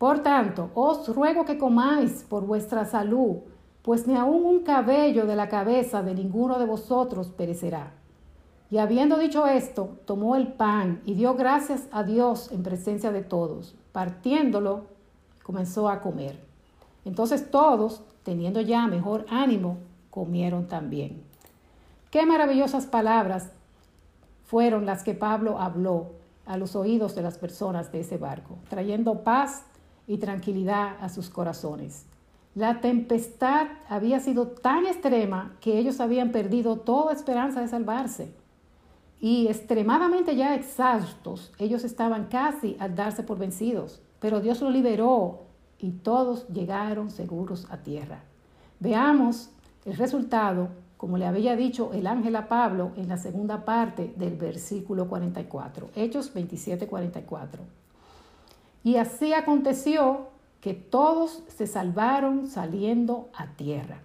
Por 0.00 0.20
tanto, 0.20 0.70
os 0.72 1.14
ruego 1.14 1.44
que 1.44 1.58
comáis 1.58 2.24
por 2.26 2.46
vuestra 2.46 2.86
salud, 2.86 3.40
pues 3.82 4.06
ni 4.06 4.16
aun 4.16 4.46
un 4.46 4.60
cabello 4.60 5.26
de 5.26 5.36
la 5.36 5.50
cabeza 5.50 6.02
de 6.02 6.14
ninguno 6.14 6.58
de 6.58 6.64
vosotros 6.64 7.28
perecerá. 7.28 7.92
Y 8.70 8.78
habiendo 8.78 9.18
dicho 9.18 9.46
esto, 9.46 9.98
tomó 10.06 10.36
el 10.36 10.54
pan 10.54 11.02
y 11.04 11.12
dio 11.12 11.34
gracias 11.34 11.86
a 11.92 12.02
Dios 12.02 12.50
en 12.50 12.62
presencia 12.62 13.12
de 13.12 13.20
todos. 13.20 13.74
Partiéndolo, 13.92 14.86
comenzó 15.42 15.90
a 15.90 16.00
comer. 16.00 16.42
Entonces 17.04 17.50
todos, 17.50 18.02
teniendo 18.22 18.62
ya 18.62 18.86
mejor 18.86 19.26
ánimo, 19.28 19.76
comieron 20.08 20.66
también. 20.66 21.22
Qué 22.10 22.24
maravillosas 22.24 22.86
palabras 22.86 23.50
fueron 24.46 24.86
las 24.86 25.02
que 25.02 25.12
Pablo 25.12 25.58
habló 25.58 26.12
a 26.46 26.56
los 26.56 26.74
oídos 26.74 27.14
de 27.14 27.20
las 27.20 27.36
personas 27.36 27.92
de 27.92 28.00
ese 28.00 28.16
barco, 28.16 28.56
trayendo 28.70 29.24
paz 29.24 29.66
y 30.10 30.18
tranquilidad 30.18 30.96
a 31.00 31.08
sus 31.08 31.30
corazones. 31.30 32.04
La 32.56 32.80
tempestad 32.80 33.68
había 33.88 34.18
sido 34.18 34.48
tan 34.48 34.86
extrema 34.86 35.54
que 35.60 35.78
ellos 35.78 36.00
habían 36.00 36.32
perdido 36.32 36.78
toda 36.78 37.12
esperanza 37.12 37.60
de 37.60 37.68
salvarse. 37.68 38.34
Y 39.20 39.46
extremadamente 39.46 40.34
ya 40.34 40.56
exhaustos, 40.56 41.52
ellos 41.58 41.84
estaban 41.84 42.24
casi 42.24 42.76
al 42.80 42.96
darse 42.96 43.22
por 43.22 43.38
vencidos, 43.38 44.02
pero 44.18 44.40
Dios 44.40 44.60
lo 44.60 44.70
liberó 44.70 45.42
y 45.78 45.92
todos 45.92 46.48
llegaron 46.48 47.10
seguros 47.10 47.68
a 47.70 47.76
tierra. 47.76 48.24
Veamos 48.80 49.50
el 49.84 49.96
resultado 49.96 50.70
como 50.96 51.18
le 51.18 51.26
había 51.26 51.54
dicho 51.54 51.92
el 51.92 52.08
ángel 52.08 52.34
a 52.34 52.48
Pablo 52.48 52.90
en 52.96 53.08
la 53.08 53.16
segunda 53.16 53.64
parte 53.64 54.12
del 54.16 54.34
versículo 54.34 55.06
44, 55.06 55.90
Hechos 55.94 56.34
27, 56.34 56.88
44. 56.88 57.79
Y 58.82 58.96
así 58.96 59.32
aconteció 59.32 60.28
que 60.60 60.74
todos 60.74 61.42
se 61.48 61.66
salvaron 61.66 62.46
saliendo 62.46 63.28
a 63.34 63.46
tierra. 63.48 64.00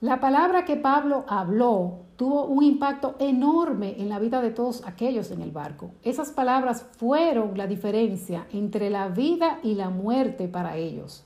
La 0.00 0.18
palabra 0.18 0.64
que 0.64 0.76
Pablo 0.76 1.24
habló 1.28 1.98
tuvo 2.16 2.46
un 2.46 2.64
impacto 2.64 3.16
enorme 3.18 3.96
en 3.98 4.08
la 4.08 4.18
vida 4.18 4.40
de 4.40 4.50
todos 4.50 4.86
aquellos 4.86 5.30
en 5.30 5.42
el 5.42 5.50
barco. 5.50 5.90
Esas 6.02 6.30
palabras 6.30 6.86
fueron 6.96 7.56
la 7.58 7.66
diferencia 7.66 8.46
entre 8.52 8.88
la 8.88 9.08
vida 9.08 9.60
y 9.62 9.74
la 9.74 9.90
muerte 9.90 10.48
para 10.48 10.76
ellos. 10.76 11.24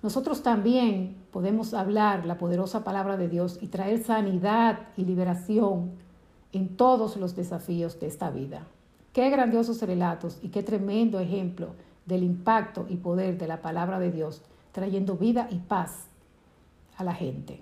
Nosotros 0.00 0.42
también 0.42 1.16
podemos 1.32 1.74
hablar 1.74 2.24
la 2.24 2.38
poderosa 2.38 2.84
palabra 2.84 3.16
de 3.16 3.28
Dios 3.28 3.58
y 3.60 3.68
traer 3.68 4.02
sanidad 4.04 4.78
y 4.96 5.04
liberación 5.04 5.92
en 6.52 6.76
todos 6.76 7.16
los 7.16 7.34
desafíos 7.34 7.98
de 7.98 8.06
esta 8.06 8.30
vida. 8.30 8.66
Qué 9.12 9.28
grandiosos 9.28 9.82
relatos 9.82 10.38
y 10.42 10.48
qué 10.48 10.62
tremendo 10.62 11.20
ejemplo 11.20 11.74
del 12.06 12.22
impacto 12.22 12.86
y 12.88 12.96
poder 12.96 13.38
de 13.38 13.46
la 13.46 13.60
palabra 13.60 13.98
de 13.98 14.10
Dios, 14.10 14.42
trayendo 14.72 15.16
vida 15.16 15.48
y 15.50 15.58
paz 15.58 16.06
a 16.96 17.04
la 17.04 17.14
gente. 17.14 17.60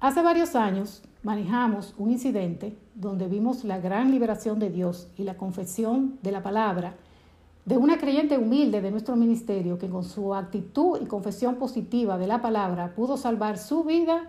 Hace 0.00 0.22
varios 0.22 0.54
años 0.54 1.02
manejamos 1.22 1.94
un 1.96 2.10
incidente 2.10 2.76
donde 2.94 3.28
vimos 3.28 3.64
la 3.64 3.78
gran 3.78 4.10
liberación 4.10 4.58
de 4.58 4.68
Dios 4.68 5.08
y 5.16 5.22
la 5.22 5.36
confesión 5.36 6.18
de 6.22 6.32
la 6.32 6.42
palabra 6.42 6.94
de 7.64 7.76
una 7.76 7.98
creyente 7.98 8.36
humilde 8.36 8.80
de 8.80 8.90
nuestro 8.90 9.14
ministerio 9.14 9.78
que 9.78 9.88
con 9.88 10.02
su 10.04 10.34
actitud 10.34 10.98
y 11.00 11.06
confesión 11.06 11.54
positiva 11.54 12.18
de 12.18 12.26
la 12.26 12.42
palabra 12.42 12.94
pudo 12.94 13.16
salvar 13.16 13.56
su 13.56 13.84
vida 13.84 14.28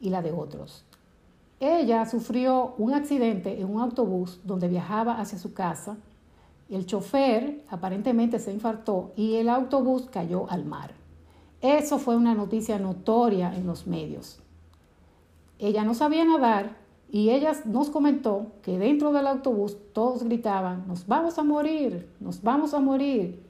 y 0.00 0.10
la 0.10 0.22
de 0.22 0.30
otros. 0.30 0.84
Ella 1.60 2.06
sufrió 2.06 2.74
un 2.78 2.94
accidente 2.94 3.60
en 3.60 3.74
un 3.74 3.80
autobús 3.80 4.40
donde 4.44 4.68
viajaba 4.68 5.20
hacia 5.20 5.38
su 5.38 5.54
casa. 5.54 5.96
El 6.70 6.86
chofer 6.86 7.64
aparentemente 7.68 8.38
se 8.38 8.52
infartó 8.52 9.12
y 9.16 9.36
el 9.36 9.48
autobús 9.48 10.08
cayó 10.10 10.48
al 10.50 10.64
mar. 10.64 10.92
Eso 11.60 11.98
fue 11.98 12.16
una 12.16 12.34
noticia 12.34 12.78
notoria 12.78 13.52
en 13.54 13.66
los 13.66 13.86
medios. 13.86 14.38
Ella 15.58 15.82
no 15.82 15.94
sabía 15.94 16.24
nadar 16.24 16.76
y 17.10 17.30
ella 17.30 17.52
nos 17.64 17.90
comentó 17.90 18.52
que 18.62 18.78
dentro 18.78 19.12
del 19.12 19.26
autobús 19.26 19.76
todos 19.92 20.22
gritaban, 20.22 20.86
nos 20.86 21.06
vamos 21.06 21.38
a 21.38 21.42
morir, 21.42 22.08
nos 22.20 22.42
vamos 22.42 22.74
a 22.74 22.80
morir. 22.80 23.42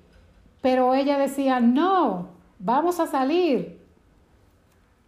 Pero 0.63 0.95
ella 0.95 1.19
decía, 1.19 1.61
no, 1.61 2.29
vamos 2.59 3.01
a 3.01 3.07
salir. 3.07 3.78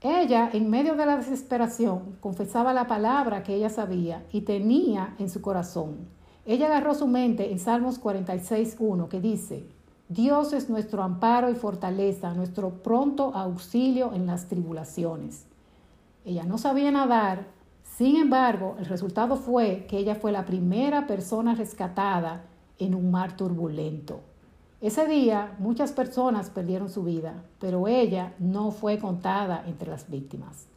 Ella, 0.02 0.48
en 0.54 0.70
medio 0.70 0.94
de 0.96 1.04
la 1.04 1.18
desesperación, 1.18 2.16
confesaba 2.20 2.72
la 2.72 2.86
palabra 2.86 3.42
que 3.42 3.54
ella 3.54 3.68
sabía 3.68 4.24
y 4.32 4.42
tenía 4.42 5.14
en 5.18 5.28
su 5.28 5.42
corazón. 5.42 6.08
Ella 6.46 6.68
agarró 6.68 6.94
su 6.94 7.06
mente 7.06 7.52
en 7.52 7.58
Salmos 7.58 8.02
46.1 8.02 9.08
que 9.08 9.20
dice, 9.20 9.66
Dios 10.08 10.54
es 10.54 10.70
nuestro 10.70 11.02
amparo 11.02 11.50
y 11.50 11.54
fortaleza, 11.54 12.32
nuestro 12.32 12.82
pronto 12.82 13.34
auxilio 13.34 14.14
en 14.14 14.26
las 14.26 14.48
tribulaciones. 14.48 15.44
Ella 16.24 16.44
no 16.44 16.56
sabía 16.56 16.90
nadar, 16.90 17.48
sin 17.84 18.16
embargo, 18.16 18.76
el 18.78 18.86
resultado 18.86 19.36
fue 19.36 19.84
que 19.86 19.98
ella 19.98 20.14
fue 20.14 20.32
la 20.32 20.46
primera 20.46 21.06
persona 21.06 21.54
rescatada 21.54 22.44
en 22.78 22.94
un 22.94 23.10
mar 23.10 23.36
turbulento. 23.36 24.20
Ese 24.80 25.06
día 25.06 25.54
muchas 25.58 25.92
personas 25.92 26.48
perdieron 26.48 26.88
su 26.88 27.02
vida, 27.02 27.42
pero 27.58 27.86
ella 27.86 28.32
no 28.38 28.70
fue 28.70 28.98
contada 28.98 29.62
entre 29.66 29.90
las 29.90 30.08
víctimas. 30.08 30.68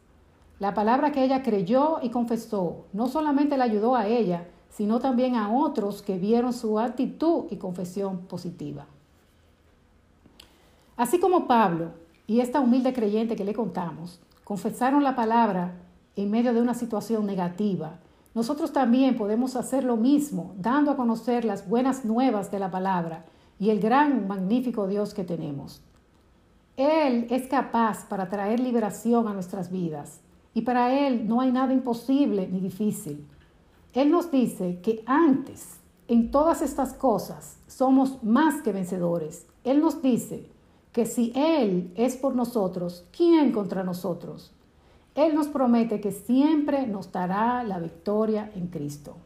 La 0.58 0.74
palabra 0.74 1.10
que 1.10 1.24
ella 1.24 1.42
creyó 1.42 2.00
y 2.02 2.10
confesó 2.10 2.84
no 2.92 3.08
solamente 3.08 3.56
la 3.56 3.64
ayudó 3.64 3.96
a 3.96 4.06
ella, 4.06 4.46
sino 4.68 5.00
también 5.00 5.36
a 5.36 5.50
otros 5.50 6.02
que 6.02 6.18
vieron 6.18 6.52
su 6.52 6.78
actitud 6.78 7.46
y 7.50 7.56
confesión 7.56 8.26
positiva. 8.26 8.84
Así 10.98 11.18
como 11.18 11.46
Pablo 11.46 11.92
y 12.26 12.40
esta 12.40 12.60
humilde 12.60 12.92
creyente 12.92 13.36
que 13.36 13.44
le 13.44 13.54
contamos, 13.54 14.20
confesaron 14.44 15.02
la 15.02 15.16
palabra 15.16 15.76
en 16.14 16.30
medio 16.30 16.52
de 16.52 16.60
una 16.60 16.74
situación 16.74 17.24
negativa, 17.24 18.00
nosotros 18.34 18.72
también 18.72 19.16
podemos 19.16 19.56
hacer 19.56 19.82
lo 19.82 19.96
mismo, 19.96 20.52
dando 20.58 20.90
a 20.90 20.96
conocer 20.96 21.44
las 21.46 21.66
buenas 21.68 22.04
nuevas 22.04 22.50
de 22.50 22.58
la 22.58 22.70
palabra 22.70 23.24
y 23.58 23.70
el 23.70 23.80
gran, 23.80 24.26
magnífico 24.26 24.86
Dios 24.86 25.14
que 25.14 25.24
tenemos. 25.24 25.82
Él 26.76 27.26
es 27.30 27.46
capaz 27.46 28.06
para 28.08 28.28
traer 28.28 28.60
liberación 28.60 29.28
a 29.28 29.32
nuestras 29.32 29.70
vidas 29.70 30.20
y 30.54 30.62
para 30.62 31.06
Él 31.06 31.28
no 31.28 31.40
hay 31.40 31.52
nada 31.52 31.72
imposible 31.72 32.48
ni 32.50 32.60
difícil. 32.60 33.26
Él 33.92 34.10
nos 34.10 34.30
dice 34.30 34.80
que 34.82 35.04
antes, 35.06 35.78
en 36.08 36.30
todas 36.30 36.62
estas 36.62 36.92
cosas, 36.94 37.58
somos 37.68 38.22
más 38.24 38.60
que 38.62 38.72
vencedores. 38.72 39.46
Él 39.62 39.80
nos 39.80 40.02
dice 40.02 40.48
que 40.92 41.06
si 41.06 41.32
Él 41.34 41.92
es 41.94 42.16
por 42.16 42.34
nosotros, 42.34 43.04
¿quién 43.16 43.52
contra 43.52 43.84
nosotros? 43.84 44.52
Él 45.14 45.34
nos 45.34 45.46
promete 45.46 46.00
que 46.00 46.10
siempre 46.10 46.88
nos 46.88 47.12
dará 47.12 47.62
la 47.62 47.78
victoria 47.78 48.50
en 48.56 48.66
Cristo. 48.66 49.16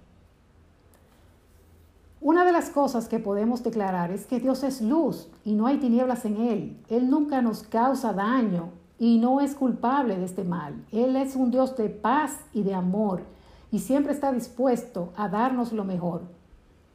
Una 2.21 2.45
de 2.45 2.53
las 2.53 2.71
cosas 2.71 3.09
que 3.09 3.21
podemos 3.21 3.63
declarar 3.63 4.11
es 4.11 4.27
que 4.27 4.41
Dios 4.41 4.65
es 4.65 4.83
luz 4.83 5.29
y 5.45 5.55
no 5.55 5.69
hay 5.69 5.79
tinieblas 5.79 6.25
en 6.25 6.37
Él. 6.37 6.77
Él 6.89 7.09
nunca 7.09 7.41
nos 7.43 7.63
causa 7.63 8.13
daño 8.13 8.71
y 8.99 9.19
no 9.19 9.41
es 9.41 9.55
culpable 9.55 10.19
de 10.19 10.25
este 10.25 10.43
mal. 10.43 10.85
Él 10.91 11.15
es 11.15 11.37
un 11.37 11.53
Dios 11.53 11.77
de 11.77 11.89
paz 11.89 12.41
y 12.53 12.65
de 12.65 12.75
amor 12.75 13.23
y 13.71 13.79
siempre 13.79 14.13
está 14.13 14.33
dispuesto 14.33 15.13
a 15.17 15.29
darnos 15.29 15.73
lo 15.73 15.85
mejor. 15.85 16.23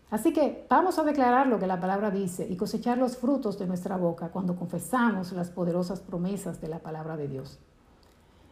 Así 0.10 0.34
que 0.34 0.68
vamos 0.70 1.00
a 1.00 1.04
declarar 1.04 1.48
lo 1.48 1.58
que 1.58 1.68
la 1.68 1.80
palabra 1.80 2.12
dice 2.12 2.46
y 2.50 2.58
cosechar 2.58 2.98
los 2.98 3.16
frutos 3.16 3.58
de 3.58 3.66
nuestra 3.66 3.96
boca 3.96 4.28
cuando 4.30 4.58
confesamos 4.58 5.32
las 5.32 5.50
poderosas 5.50 6.02
promesas 6.02 6.60
de 6.60 6.68
la 6.68 6.80
palabra 6.80 7.16
de 7.16 7.30
Dios. 7.30 7.60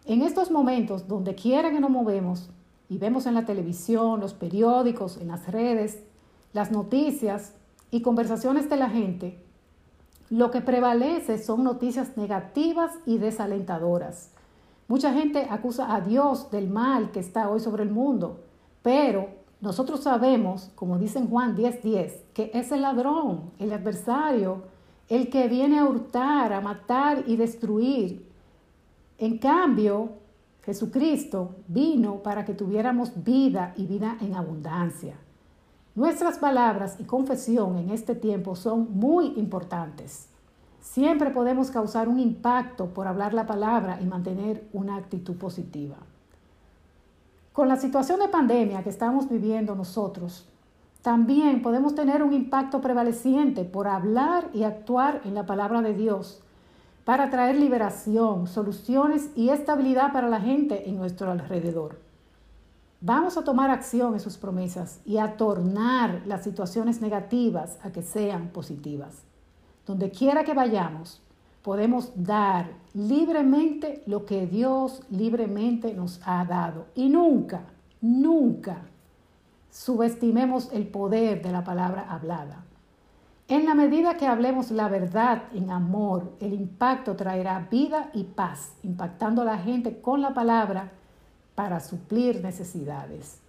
En 0.06 0.22
estos 0.22 0.50
momentos, 0.50 1.08
donde 1.08 1.36
quiera 1.36 1.70
que 1.70 1.82
nos 1.82 1.92
movemos 1.92 2.50
y 2.90 2.98
vemos 2.98 3.26
en 3.26 3.36
la 3.36 3.46
televisión, 3.46 4.22
los 4.22 4.34
periódicos, 4.34 5.18
en 5.18 5.28
las 5.28 5.48
redes, 5.52 6.02
las 6.54 6.72
noticias 6.72 7.54
y 7.92 8.02
conversaciones 8.02 8.70
de 8.70 8.78
la 8.78 8.90
gente, 8.90 9.38
lo 10.30 10.50
que 10.50 10.62
prevalece 10.62 11.38
son 11.38 11.64
noticias 11.64 12.16
negativas 12.16 12.92
y 13.06 13.18
desalentadoras. 13.18 14.32
Mucha 14.88 15.14
gente 15.14 15.48
acusa 15.50 15.94
a 15.94 16.02
Dios 16.02 16.52
del 16.52 16.70
mal 16.70 17.12
que 17.12 17.20
está 17.20 17.50
hoy 17.50 17.60
sobre 17.60 17.84
el 17.84 17.92
mundo, 17.92 18.40
pero 18.82 19.30
nosotros 19.60 20.02
sabemos, 20.02 20.72
como 20.76 20.98
dice 20.98 21.22
Juan 21.22 21.56
10:10, 21.56 21.82
10, 21.82 22.24
que 22.34 22.52
es 22.54 22.72
el 22.72 22.82
ladrón, 22.82 23.52
el 23.60 23.72
adversario, 23.74 24.64
el 25.08 25.30
que 25.30 25.48
viene 25.48 25.80
a 25.80 25.86
hurtar, 25.86 26.54
a 26.54 26.62
matar 26.62 27.26
y 27.28 27.36
destruir. 27.36 28.26
En 29.18 29.38
cambio, 29.38 30.10
Jesucristo 30.64 31.56
vino 31.68 32.24
para 32.24 32.46
que 32.46 32.54
tuviéramos 32.54 33.12
vida 33.24 33.74
y 33.76 33.86
vida 33.86 34.18
en 34.22 34.36
abundancia. 34.36 35.16
Nuestras 35.94 36.38
palabras 36.38 36.96
y 37.00 37.04
confesión 37.04 37.78
en 37.78 37.90
este 37.90 38.16
tiempo 38.16 38.56
son 38.56 38.98
muy 38.98 39.34
importantes. 39.36 40.30
Siempre 40.80 41.32
podemos 41.32 41.70
causar 41.70 42.08
un 42.08 42.18
impacto 42.18 42.94
por 42.94 43.08
hablar 43.08 43.34
la 43.34 43.46
palabra 43.46 44.00
y 44.02 44.06
mantener 44.06 44.66
una 44.72 44.96
actitud 44.96 45.36
positiva. 45.36 45.98
Con 47.52 47.68
la 47.68 47.76
situación 47.76 48.22
de 48.22 48.30
pandemia 48.30 48.84
que 48.84 48.90
estamos 48.90 49.28
viviendo 49.28 49.76
nosotros, 49.76 50.48
también 51.02 51.62
podemos 51.62 51.94
tener 51.94 52.24
un 52.24 52.32
impacto 52.32 52.80
prevaleciente 52.80 53.66
por 53.66 53.90
hablar 53.90 54.50
y 54.54 54.64
actuar 54.64 55.20
en 55.26 55.34
la 55.34 55.46
palabra 55.46 55.82
de 55.82 55.94
Dios 55.94 56.42
para 57.04 57.30
traer 57.30 57.58
liberación, 57.58 58.48
soluciones 58.48 59.30
y 59.36 59.50
estabilidad 59.50 60.14
para 60.14 60.30
la 60.30 60.40
gente 60.40 60.88
en 60.88 60.96
nuestro 60.96 61.32
alrededor. 61.32 62.11
Vamos 63.04 63.36
a 63.36 63.44
tomar 63.44 63.72
acción 63.72 64.14
en 64.14 64.20
sus 64.20 64.38
promesas 64.38 65.02
y 65.06 65.18
a 65.18 65.36
tornar 65.36 66.22
las 66.28 66.44
situaciones 66.44 67.02
negativas 67.02 67.80
a 67.82 67.92
que 67.92 68.04
sean 68.04 68.50
positivas. 68.50 69.24
Donde 69.88 70.12
quiera 70.12 70.44
que 70.44 70.54
vayamos, 70.54 71.20
podemos 71.64 72.12
dar 72.16 72.70
libremente 72.94 74.04
lo 74.06 74.28
que 74.28 74.46
Dios 74.46 75.02
libremente 75.10 75.96
nos 75.96 76.22
ha 76.26 76.46
dado. 76.46 76.86
Y 76.94 77.10
nunca, 77.10 77.64
nunca 78.02 78.84
subestimemos 79.72 80.72
el 80.72 80.88
poder 80.88 81.42
de 81.42 81.52
la 81.52 81.64
palabra 81.64 82.06
hablada. 82.08 82.66
En 83.48 83.66
la 83.66 83.74
medida 83.74 84.16
que 84.16 84.28
hablemos 84.28 84.70
la 84.70 84.88
verdad 84.90 85.46
en 85.56 85.72
amor, 85.72 86.34
el 86.40 86.54
impacto 86.54 87.16
traerá 87.16 87.68
vida 87.72 88.12
y 88.14 88.26
paz, 88.26 88.76
impactando 88.84 89.42
a 89.42 89.46
la 89.46 89.58
gente 89.58 90.02
con 90.02 90.22
la 90.22 90.36
palabra 90.36 90.92
para 91.56 91.80
suplir 91.80 92.42
necesidades. 92.42 93.40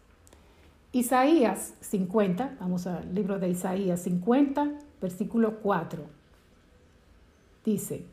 Isaías 0.93 1.75
50, 1.81 2.57
vamos 2.61 2.87
al 2.87 3.15
libro 3.15 3.39
de 3.39 3.49
Isaías 3.49 4.01
50, 4.03 4.71
versículo 5.01 5.61
4 5.61 6.23
dice, 7.65 8.05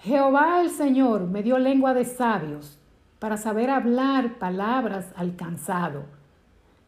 Jehová 0.00 0.60
el 0.62 0.70
Señor 0.70 1.26
me 1.26 1.42
dio 1.42 1.58
lengua 1.58 1.94
de 1.94 2.04
sabios 2.04 2.78
para 3.18 3.36
saber 3.36 3.70
hablar 3.70 4.38
palabras 4.38 5.06
al 5.16 5.36
cansado. 5.36 6.04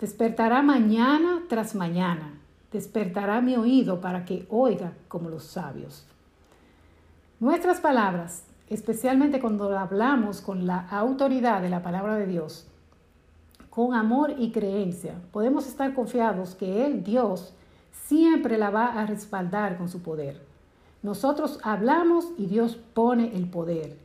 Despertará 0.01 0.63
mañana 0.63 1.43
tras 1.49 1.75
mañana, 1.75 2.35
despertará 2.73 3.41
mi 3.41 3.57
oído 3.57 4.01
para 4.01 4.25
que 4.25 4.47
oiga 4.49 4.93
como 5.09 5.29
los 5.29 5.45
sabios. 5.45 6.07
Nuestras 7.39 7.81
palabras, 7.81 8.45
especialmente 8.73 9.41
cuando 9.41 9.77
hablamos 9.77 10.41
con 10.41 10.67
la 10.67 10.89
autoridad 10.89 11.63
de 11.63 11.69
la 11.69 11.83
palabra 11.83 12.17
de 12.17 12.27
Dios, 12.27 12.67
con 13.71 13.95
amor 13.95 14.35
y 14.39 14.53
creencia, 14.53 15.15
podemos 15.33 15.67
estar 15.67 15.95
confiados 15.95 16.55
que 16.55 16.87
Él, 16.87 17.03
Dios, 17.03 17.55
siempre 17.91 18.59
la 18.59 18.71
va 18.71 19.01
a 19.01 19.07
respaldar 19.07 19.79
con 19.79 19.89
su 19.89 20.03
poder. 20.03 20.41
Nosotros 21.03 21.59
hablamos 21.63 22.29
y 22.39 22.47
Dios 22.47 22.77
pone 22.77 23.35
el 23.35 23.49
poder. 23.49 23.97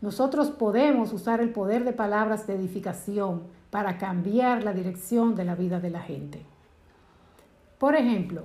Nosotros 0.00 0.50
podemos 0.50 1.12
usar 1.12 1.40
el 1.40 1.50
poder 1.50 1.84
de 1.84 1.92
palabras 1.92 2.46
de 2.46 2.54
edificación 2.54 3.42
para 3.70 3.98
cambiar 3.98 4.62
la 4.64 4.72
dirección 4.72 5.34
de 5.34 5.44
la 5.44 5.54
vida 5.54 5.80
de 5.80 5.90
la 5.90 6.00
gente. 6.00 6.42
Por 7.78 7.94
ejemplo, 7.94 8.42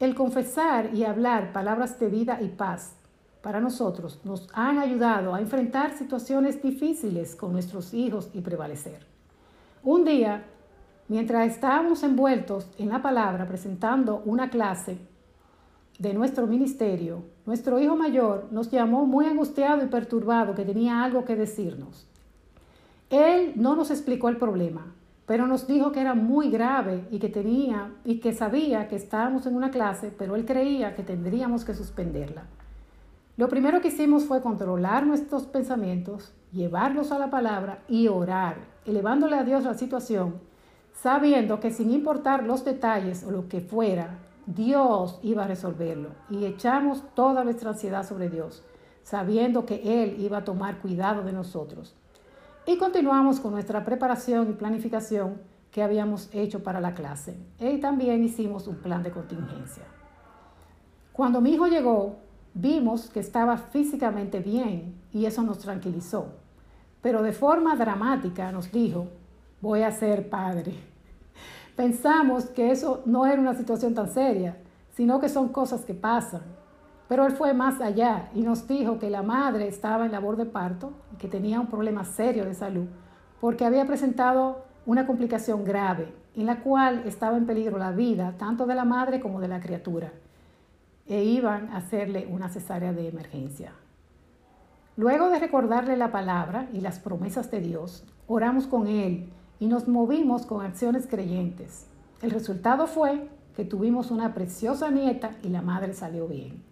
el 0.00 0.14
confesar 0.14 0.94
y 0.94 1.04
hablar 1.04 1.52
palabras 1.52 1.98
de 2.00 2.08
vida 2.08 2.40
y 2.40 2.48
paz 2.48 2.96
para 3.46 3.60
nosotros 3.60 4.18
nos 4.24 4.48
han 4.54 4.80
ayudado 4.80 5.32
a 5.32 5.40
enfrentar 5.40 5.96
situaciones 5.96 6.60
difíciles 6.60 7.36
con 7.36 7.52
nuestros 7.52 7.94
hijos 7.94 8.28
y 8.34 8.40
prevalecer. 8.40 9.06
Un 9.84 10.04
día, 10.04 10.42
mientras 11.06 11.52
estábamos 11.52 12.02
envueltos 12.02 12.68
en 12.76 12.88
la 12.88 13.00
palabra 13.02 13.46
presentando 13.46 14.20
una 14.24 14.50
clase, 14.50 14.98
de 16.00 16.12
nuestro 16.12 16.48
ministerio, 16.48 17.22
nuestro 17.46 17.78
hijo 17.78 17.94
mayor 17.94 18.48
nos 18.50 18.68
llamó 18.68 19.06
muy 19.06 19.26
angustiado 19.26 19.84
y 19.84 19.86
perturbado 19.90 20.56
que 20.56 20.64
tenía 20.64 21.04
algo 21.04 21.24
que 21.24 21.36
decirnos. 21.36 22.08
Él 23.10 23.52
no 23.54 23.76
nos 23.76 23.92
explicó 23.92 24.28
el 24.28 24.38
problema, 24.38 24.92
pero 25.24 25.46
nos 25.46 25.68
dijo 25.68 25.92
que 25.92 26.00
era 26.00 26.14
muy 26.14 26.50
grave 26.50 27.06
y 27.12 27.20
que 27.20 27.28
tenía 27.28 27.92
y 28.04 28.18
que 28.18 28.32
sabía 28.32 28.88
que 28.88 28.96
estábamos 28.96 29.46
en 29.46 29.54
una 29.54 29.70
clase, 29.70 30.12
pero 30.18 30.34
él 30.34 30.44
creía 30.44 30.96
que 30.96 31.04
tendríamos 31.04 31.64
que 31.64 31.74
suspenderla. 31.74 32.42
Lo 33.36 33.48
primero 33.48 33.82
que 33.82 33.88
hicimos 33.88 34.24
fue 34.24 34.40
controlar 34.40 35.06
nuestros 35.06 35.46
pensamientos, 35.46 36.32
llevarlos 36.52 37.12
a 37.12 37.18
la 37.18 37.28
palabra 37.28 37.82
y 37.86 38.08
orar, 38.08 38.56
elevándole 38.86 39.36
a 39.36 39.44
Dios 39.44 39.64
la 39.64 39.74
situación, 39.74 40.40
sabiendo 40.94 41.60
que 41.60 41.70
sin 41.70 41.90
importar 41.90 42.44
los 42.44 42.64
detalles 42.64 43.24
o 43.24 43.30
lo 43.30 43.46
que 43.46 43.60
fuera, 43.60 44.18
Dios 44.46 45.18
iba 45.22 45.44
a 45.44 45.48
resolverlo 45.48 46.10
y 46.30 46.46
echamos 46.46 47.02
toda 47.14 47.44
nuestra 47.44 47.70
ansiedad 47.70 48.06
sobre 48.06 48.30
Dios, 48.30 48.64
sabiendo 49.02 49.66
que 49.66 50.02
Él 50.02 50.16
iba 50.18 50.38
a 50.38 50.44
tomar 50.44 50.78
cuidado 50.78 51.22
de 51.22 51.32
nosotros. 51.32 51.94
Y 52.64 52.78
continuamos 52.78 53.38
con 53.38 53.52
nuestra 53.52 53.84
preparación 53.84 54.48
y 54.48 54.52
planificación 54.54 55.42
que 55.70 55.82
habíamos 55.82 56.30
hecho 56.32 56.62
para 56.62 56.80
la 56.80 56.94
clase. 56.94 57.38
Y 57.60 57.78
también 57.80 58.24
hicimos 58.24 58.66
un 58.66 58.76
plan 58.76 59.02
de 59.02 59.10
contingencia. 59.10 59.82
Cuando 61.12 61.40
mi 61.40 61.52
hijo 61.52 61.66
llegó, 61.66 62.16
vimos 62.56 63.10
que 63.10 63.20
estaba 63.20 63.58
físicamente 63.58 64.40
bien 64.40 64.94
y 65.12 65.26
eso 65.26 65.42
nos 65.42 65.58
tranquilizó. 65.58 66.28
Pero 67.02 67.22
de 67.22 67.32
forma 67.32 67.76
dramática 67.76 68.50
nos 68.50 68.72
dijo, 68.72 69.08
voy 69.60 69.82
a 69.82 69.92
ser 69.92 70.30
padre. 70.30 70.74
Pensamos 71.76 72.46
que 72.46 72.70
eso 72.70 73.02
no 73.04 73.26
era 73.26 73.40
una 73.40 73.54
situación 73.54 73.94
tan 73.94 74.08
seria, 74.08 74.56
sino 74.94 75.20
que 75.20 75.28
son 75.28 75.50
cosas 75.50 75.84
que 75.84 75.92
pasan. 75.92 76.42
Pero 77.08 77.26
él 77.26 77.32
fue 77.32 77.52
más 77.52 77.80
allá 77.80 78.30
y 78.34 78.40
nos 78.40 78.66
dijo 78.66 78.98
que 78.98 79.10
la 79.10 79.22
madre 79.22 79.68
estaba 79.68 80.06
en 80.06 80.12
labor 80.12 80.36
de 80.36 80.46
parto 80.46 80.92
y 81.12 81.16
que 81.16 81.28
tenía 81.28 81.60
un 81.60 81.68
problema 81.68 82.04
serio 82.04 82.46
de 82.46 82.54
salud 82.54 82.86
porque 83.40 83.66
había 83.66 83.86
presentado 83.86 84.64
una 84.86 85.06
complicación 85.06 85.62
grave 85.62 86.12
en 86.34 86.46
la 86.46 86.62
cual 86.62 87.02
estaba 87.04 87.36
en 87.36 87.46
peligro 87.46 87.78
la 87.78 87.92
vida 87.92 88.34
tanto 88.38 88.66
de 88.66 88.74
la 88.74 88.84
madre 88.84 89.20
como 89.20 89.40
de 89.40 89.48
la 89.48 89.60
criatura 89.60 90.10
e 91.08 91.24
iban 91.24 91.68
a 91.70 91.78
hacerle 91.78 92.26
una 92.30 92.48
cesárea 92.48 92.92
de 92.92 93.08
emergencia. 93.08 93.72
Luego 94.96 95.28
de 95.28 95.38
recordarle 95.38 95.96
la 95.96 96.10
palabra 96.10 96.68
y 96.72 96.80
las 96.80 96.98
promesas 96.98 97.50
de 97.50 97.60
Dios, 97.60 98.04
oramos 98.26 98.66
con 98.66 98.86
él 98.86 99.28
y 99.60 99.66
nos 99.66 99.88
movimos 99.88 100.46
con 100.46 100.64
acciones 100.64 101.06
creyentes. 101.06 101.86
El 102.22 102.30
resultado 102.30 102.86
fue 102.86 103.28
que 103.54 103.64
tuvimos 103.64 104.10
una 104.10 104.34
preciosa 104.34 104.90
nieta 104.90 105.32
y 105.42 105.48
la 105.48 105.62
madre 105.62 105.92
salió 105.92 106.26
bien. 106.26 106.62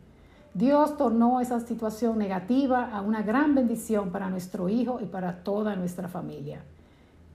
Dios 0.55 0.97
tornó 0.97 1.41
esa 1.41 1.61
situación 1.61 2.17
negativa 2.17 2.91
a 2.93 3.01
una 3.01 3.23
gran 3.23 3.55
bendición 3.55 4.11
para 4.11 4.31
nuestro 4.31 4.69
hijo 4.69 5.01
y 5.03 5.07
para 5.07 5.43
toda 5.43 5.75
nuestra 5.77 6.09
familia. 6.09 6.63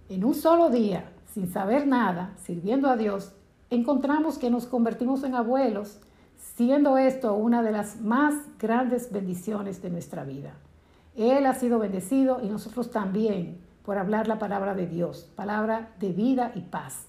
En 0.08 0.24
un 0.24 0.34
solo 0.34 0.70
día, 0.70 1.12
sin 1.34 1.52
saber 1.52 1.86
nada, 1.86 2.34
sirviendo 2.44 2.90
a 2.90 2.96
Dios, 2.96 3.34
encontramos 3.70 4.38
que 4.38 4.50
nos 4.50 4.66
convertimos 4.66 5.24
en 5.24 5.36
abuelos, 5.36 6.00
siendo 6.60 6.98
esto 6.98 7.36
una 7.36 7.64
de 7.64 7.72
las 7.72 8.02
más 8.02 8.36
grandes 8.60 9.14
bendiciones 9.14 9.82
de 9.82 9.90
nuestra 9.90 10.26
vida. 10.26 10.56
Él 11.16 11.46
ha 11.46 11.54
sido 11.54 11.80
bendecido 11.80 12.42
y 12.44 12.50
nosotros 12.50 12.92
también 12.92 13.60
por 13.86 13.98
hablar 13.98 14.28
la 14.28 14.40
palabra 14.40 14.76
de 14.76 14.86
Dios, 14.86 15.32
palabra 15.38 15.94
de 16.02 16.12
vida 16.12 16.52
y 16.56 16.60
paz. 16.60 17.06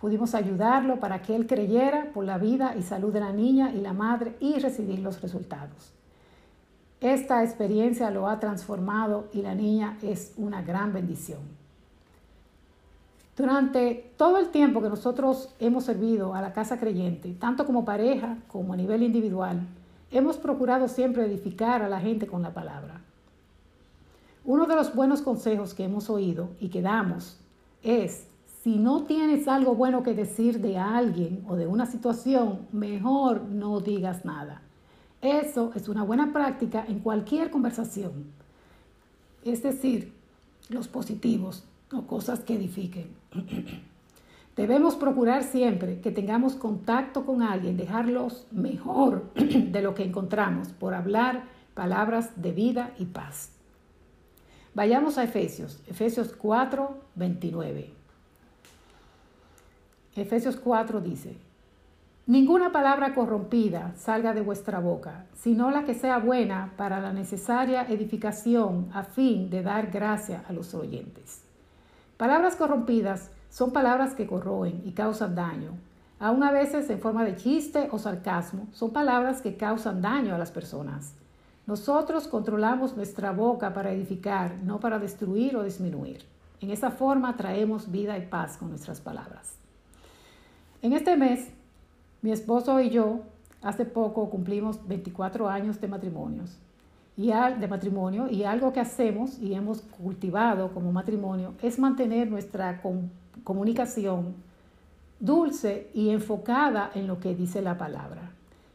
Pudimos 0.00 0.34
ayudarlo 0.34 0.98
para 0.98 1.20
que 1.20 1.36
él 1.36 1.46
creyera 1.46 2.10
por 2.14 2.24
la 2.24 2.38
vida 2.38 2.74
y 2.74 2.80
salud 2.80 3.12
de 3.12 3.20
la 3.20 3.34
niña 3.34 3.70
y 3.70 3.82
la 3.82 3.92
madre 3.92 4.38
y 4.40 4.58
recibir 4.58 5.00
los 5.00 5.20
resultados. 5.20 5.92
Esta 7.02 7.44
experiencia 7.44 8.10
lo 8.10 8.28
ha 8.28 8.40
transformado 8.40 9.28
y 9.34 9.42
la 9.42 9.54
niña 9.54 9.98
es 10.00 10.32
una 10.38 10.62
gran 10.62 10.94
bendición. 10.94 11.59
Durante 13.36 14.12
todo 14.16 14.38
el 14.38 14.48
tiempo 14.48 14.82
que 14.82 14.88
nosotros 14.88 15.54
hemos 15.58 15.84
servido 15.84 16.34
a 16.34 16.42
la 16.42 16.52
casa 16.52 16.78
creyente, 16.78 17.34
tanto 17.38 17.64
como 17.64 17.84
pareja 17.84 18.36
como 18.48 18.72
a 18.72 18.76
nivel 18.76 19.02
individual, 19.02 19.66
hemos 20.10 20.36
procurado 20.36 20.88
siempre 20.88 21.24
edificar 21.24 21.82
a 21.82 21.88
la 21.88 22.00
gente 22.00 22.26
con 22.26 22.42
la 22.42 22.52
palabra. 22.52 23.00
Uno 24.44 24.66
de 24.66 24.74
los 24.74 24.94
buenos 24.94 25.22
consejos 25.22 25.74
que 25.74 25.84
hemos 25.84 26.10
oído 26.10 26.50
y 26.60 26.68
que 26.68 26.82
damos 26.82 27.38
es, 27.82 28.26
si 28.62 28.78
no 28.78 29.04
tienes 29.04 29.48
algo 29.48 29.74
bueno 29.74 30.02
que 30.02 30.14
decir 30.14 30.60
de 30.60 30.76
alguien 30.76 31.44
o 31.48 31.56
de 31.56 31.66
una 31.66 31.86
situación, 31.86 32.66
mejor 32.72 33.42
no 33.42 33.80
digas 33.80 34.24
nada. 34.24 34.62
Eso 35.22 35.72
es 35.74 35.88
una 35.88 36.02
buena 36.02 36.32
práctica 36.32 36.84
en 36.86 36.98
cualquier 36.98 37.50
conversación. 37.50 38.32
Es 39.44 39.62
decir, 39.62 40.12
los 40.68 40.88
positivos 40.88 41.64
o 41.92 42.06
cosas 42.06 42.40
que 42.40 42.54
edifiquen. 42.54 43.08
Debemos 44.56 44.96
procurar 44.96 45.42
siempre 45.44 46.00
que 46.00 46.10
tengamos 46.10 46.54
contacto 46.54 47.24
con 47.24 47.42
alguien, 47.42 47.76
dejarlos 47.76 48.46
mejor 48.50 49.32
de 49.34 49.82
lo 49.82 49.94
que 49.94 50.04
encontramos 50.04 50.68
por 50.68 50.94
hablar 50.94 51.44
palabras 51.74 52.30
de 52.36 52.52
vida 52.52 52.92
y 52.98 53.06
paz. 53.06 53.52
Vayamos 54.74 55.18
a 55.18 55.24
Efesios, 55.24 55.82
Efesios 55.86 56.34
4, 56.36 56.98
29. 57.14 57.90
Efesios 60.16 60.56
4 60.56 61.00
dice, 61.00 61.36
Ninguna 62.26 62.70
palabra 62.70 63.14
corrompida 63.14 63.94
salga 63.96 64.32
de 64.34 64.42
vuestra 64.42 64.78
boca, 64.78 65.26
sino 65.34 65.70
la 65.70 65.84
que 65.84 65.94
sea 65.94 66.18
buena 66.18 66.74
para 66.76 67.00
la 67.00 67.12
necesaria 67.12 67.82
edificación 67.88 68.88
a 68.92 69.02
fin 69.02 69.50
de 69.50 69.62
dar 69.62 69.90
gracia 69.90 70.44
a 70.46 70.52
los 70.52 70.74
oyentes. 70.74 71.49
Palabras 72.20 72.54
corrompidas 72.54 73.30
son 73.48 73.72
palabras 73.72 74.12
que 74.12 74.26
corroen 74.26 74.82
y 74.84 74.92
causan 74.92 75.34
daño. 75.34 75.78
Aun 76.18 76.42
a 76.42 76.52
veces 76.52 76.90
en 76.90 77.00
forma 77.00 77.24
de 77.24 77.34
chiste 77.34 77.88
o 77.92 77.98
sarcasmo, 77.98 78.66
son 78.72 78.90
palabras 78.90 79.40
que 79.40 79.56
causan 79.56 80.02
daño 80.02 80.34
a 80.34 80.38
las 80.38 80.50
personas. 80.50 81.14
Nosotros 81.66 82.28
controlamos 82.28 82.94
nuestra 82.94 83.32
boca 83.32 83.72
para 83.72 83.92
edificar, 83.92 84.52
no 84.62 84.80
para 84.80 84.98
destruir 84.98 85.56
o 85.56 85.62
disminuir. 85.62 86.26
En 86.60 86.68
esa 86.70 86.90
forma 86.90 87.38
traemos 87.38 87.90
vida 87.90 88.18
y 88.18 88.26
paz 88.26 88.58
con 88.58 88.68
nuestras 88.68 89.00
palabras. 89.00 89.54
En 90.82 90.92
este 90.92 91.16
mes, 91.16 91.48
mi 92.20 92.32
esposo 92.32 92.82
y 92.82 92.90
yo, 92.90 93.20
hace 93.62 93.86
poco 93.86 94.28
cumplimos 94.28 94.86
24 94.86 95.48
años 95.48 95.80
de 95.80 95.88
matrimonios. 95.88 96.58
Y 97.20 97.32
de 97.60 97.68
matrimonio 97.68 98.30
y 98.30 98.44
algo 98.44 98.72
que 98.72 98.80
hacemos 98.80 99.38
y 99.42 99.52
hemos 99.52 99.82
cultivado 99.82 100.72
como 100.72 100.90
matrimonio 100.90 101.52
es 101.60 101.78
mantener 101.78 102.30
nuestra 102.30 102.80
comunicación 103.44 104.36
dulce 105.18 105.90
y 105.92 106.08
enfocada 106.08 106.90
en 106.94 107.06
lo 107.06 107.20
que 107.20 107.34
dice 107.34 107.60
la 107.60 107.76
palabra. 107.76 108.30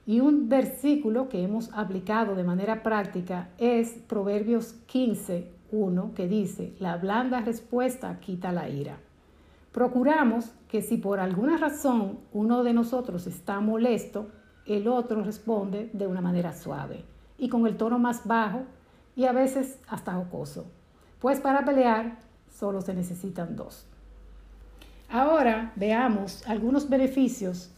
Y 0.06 0.20
un 0.20 0.48
versículo 0.48 1.28
que 1.28 1.42
hemos 1.42 1.74
aplicado 1.74 2.36
de 2.36 2.44
manera 2.44 2.84
práctica 2.84 3.50
es 3.58 3.94
Proverbios 4.08 4.74
15, 4.86 5.50
1, 5.72 6.12
que 6.14 6.28
dice, 6.28 6.76
la 6.80 6.98
blanda 6.98 7.42
respuesta 7.42 8.20
quita 8.20 8.52
la 8.52 8.70
ira. 8.70 9.00
Procuramos 9.72 10.52
que 10.68 10.84
si 10.84 10.98
por 10.98 11.20
alguna 11.20 11.58
razón 11.58 12.20
uno 12.32 12.64
de 12.64 12.74
nosotros 12.74 13.26
está 13.26 13.60
molesto, 13.60 14.28
el 14.68 14.88
otro 14.88 15.24
responde 15.24 15.90
de 15.94 16.06
una 16.06 16.22
manera 16.22 16.54
suave. 16.54 17.15
Y 17.38 17.50
con 17.50 17.68
el 17.68 17.78
tono 17.78 18.00
más 18.00 18.26
bajo 18.26 18.64
y 19.16 19.26
a 19.26 19.32
veces 19.32 19.80
hasta 19.88 20.14
jocoso. 20.14 20.66
Pues 21.20 21.40
para 21.40 21.66
pelear 21.66 22.18
solo 22.54 22.82
se 22.82 22.94
necesitan 22.94 23.56
dos. 23.56 23.86
Ahora 25.10 25.72
veamos 25.76 26.48
algunos 26.48 26.90
beneficios 26.90 27.70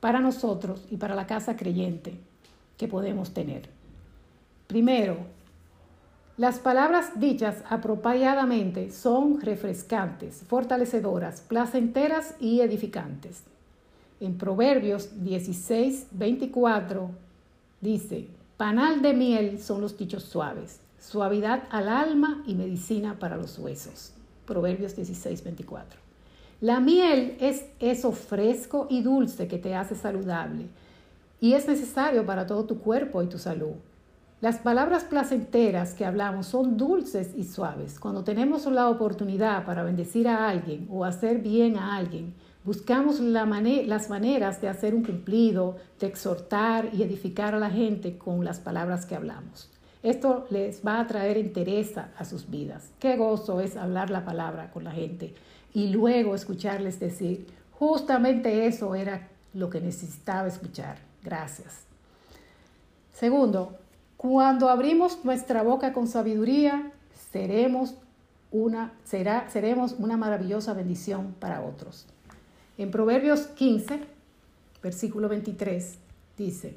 para 0.00 0.20
nosotros 0.20 0.84
y 0.90 0.96
para 0.96 1.14
la 1.14 1.26
casa 1.26 1.56
creyente 1.56 2.18
que 2.76 2.88
podemos 2.88 3.32
tener. 3.32 3.68
Primero, 4.66 5.16
las 6.36 6.58
palabras 6.58 7.18
dichas 7.18 7.62
apropiadamente 7.68 8.90
son 8.90 9.40
refrescantes, 9.40 10.42
fortalecedoras, 10.46 11.40
placenteras 11.40 12.34
y 12.40 12.60
edificantes. 12.60 13.42
En 14.20 14.36
Proverbios 14.36 15.24
16, 15.24 16.08
24 16.10 17.10
dice, 17.80 18.28
panal 18.56 19.02
de 19.02 19.12
miel 19.12 19.60
son 19.60 19.80
los 19.80 19.98
dichos 19.98 20.24
suaves, 20.24 20.80
suavidad 20.98 21.64
al 21.70 21.88
alma 21.88 22.42
y 22.46 22.54
medicina 22.54 23.18
para 23.18 23.36
los 23.36 23.58
huesos. 23.58 24.12
Proverbios 24.46 24.96
16, 24.96 25.44
24. 25.44 26.00
La 26.62 26.80
miel 26.80 27.36
es 27.38 27.66
eso 27.80 28.12
fresco 28.12 28.86
y 28.88 29.02
dulce 29.02 29.46
que 29.46 29.58
te 29.58 29.74
hace 29.74 29.94
saludable 29.94 30.66
y 31.40 31.52
es 31.52 31.68
necesario 31.68 32.24
para 32.24 32.46
todo 32.46 32.64
tu 32.64 32.78
cuerpo 32.78 33.22
y 33.22 33.26
tu 33.26 33.38
salud. 33.38 33.74
Las 34.40 34.58
palabras 34.58 35.04
placenteras 35.04 35.94
que 35.94 36.04
hablamos 36.04 36.46
son 36.46 36.76
dulces 36.76 37.32
y 37.36 37.44
suaves. 37.44 37.98
Cuando 37.98 38.24
tenemos 38.24 38.66
la 38.66 38.88
oportunidad 38.88 39.64
para 39.64 39.82
bendecir 39.82 40.28
a 40.28 40.48
alguien 40.48 40.86
o 40.90 41.04
hacer 41.04 41.38
bien 41.38 41.76
a 41.76 41.96
alguien, 41.96 42.34
buscamos 42.66 43.20
las 43.20 44.10
maneras 44.10 44.60
de 44.60 44.68
hacer 44.68 44.92
un 44.94 45.04
cumplido, 45.04 45.76
de 46.00 46.08
exhortar 46.08 46.90
y 46.92 47.04
edificar 47.04 47.54
a 47.54 47.60
la 47.60 47.70
gente 47.70 48.18
con 48.18 48.44
las 48.44 48.58
palabras 48.58 49.06
que 49.06 49.14
hablamos. 49.14 49.70
Esto 50.02 50.46
les 50.50 50.84
va 50.84 51.00
a 51.00 51.06
traer 51.06 51.36
interés 51.36 51.96
a 51.96 52.24
sus 52.24 52.50
vidas. 52.50 52.90
Qué 52.98 53.16
gozo 53.16 53.60
es 53.60 53.76
hablar 53.76 54.10
la 54.10 54.24
palabra 54.24 54.70
con 54.72 54.84
la 54.84 54.90
gente 54.90 55.32
y 55.72 55.88
luego 55.88 56.34
escucharles 56.34 56.98
decir, 56.98 57.46
justamente 57.72 58.66
eso 58.66 58.94
era 58.96 59.28
lo 59.54 59.70
que 59.70 59.80
necesitaba 59.80 60.48
escuchar. 60.48 60.98
Gracias. 61.22 61.82
Segundo, 63.12 63.78
cuando 64.16 64.68
abrimos 64.68 65.24
nuestra 65.24 65.62
boca 65.62 65.92
con 65.92 66.08
sabiduría, 66.08 66.92
seremos 67.30 67.94
una, 68.50 68.92
será, 69.04 69.48
seremos 69.50 69.94
una 69.98 70.16
maravillosa 70.16 70.72
bendición 70.72 71.34
para 71.38 71.62
otros. 71.62 72.06
En 72.78 72.90
Proverbios 72.90 73.46
15, 73.46 74.00
versículo 74.82 75.30
23, 75.30 75.96
dice, 76.36 76.76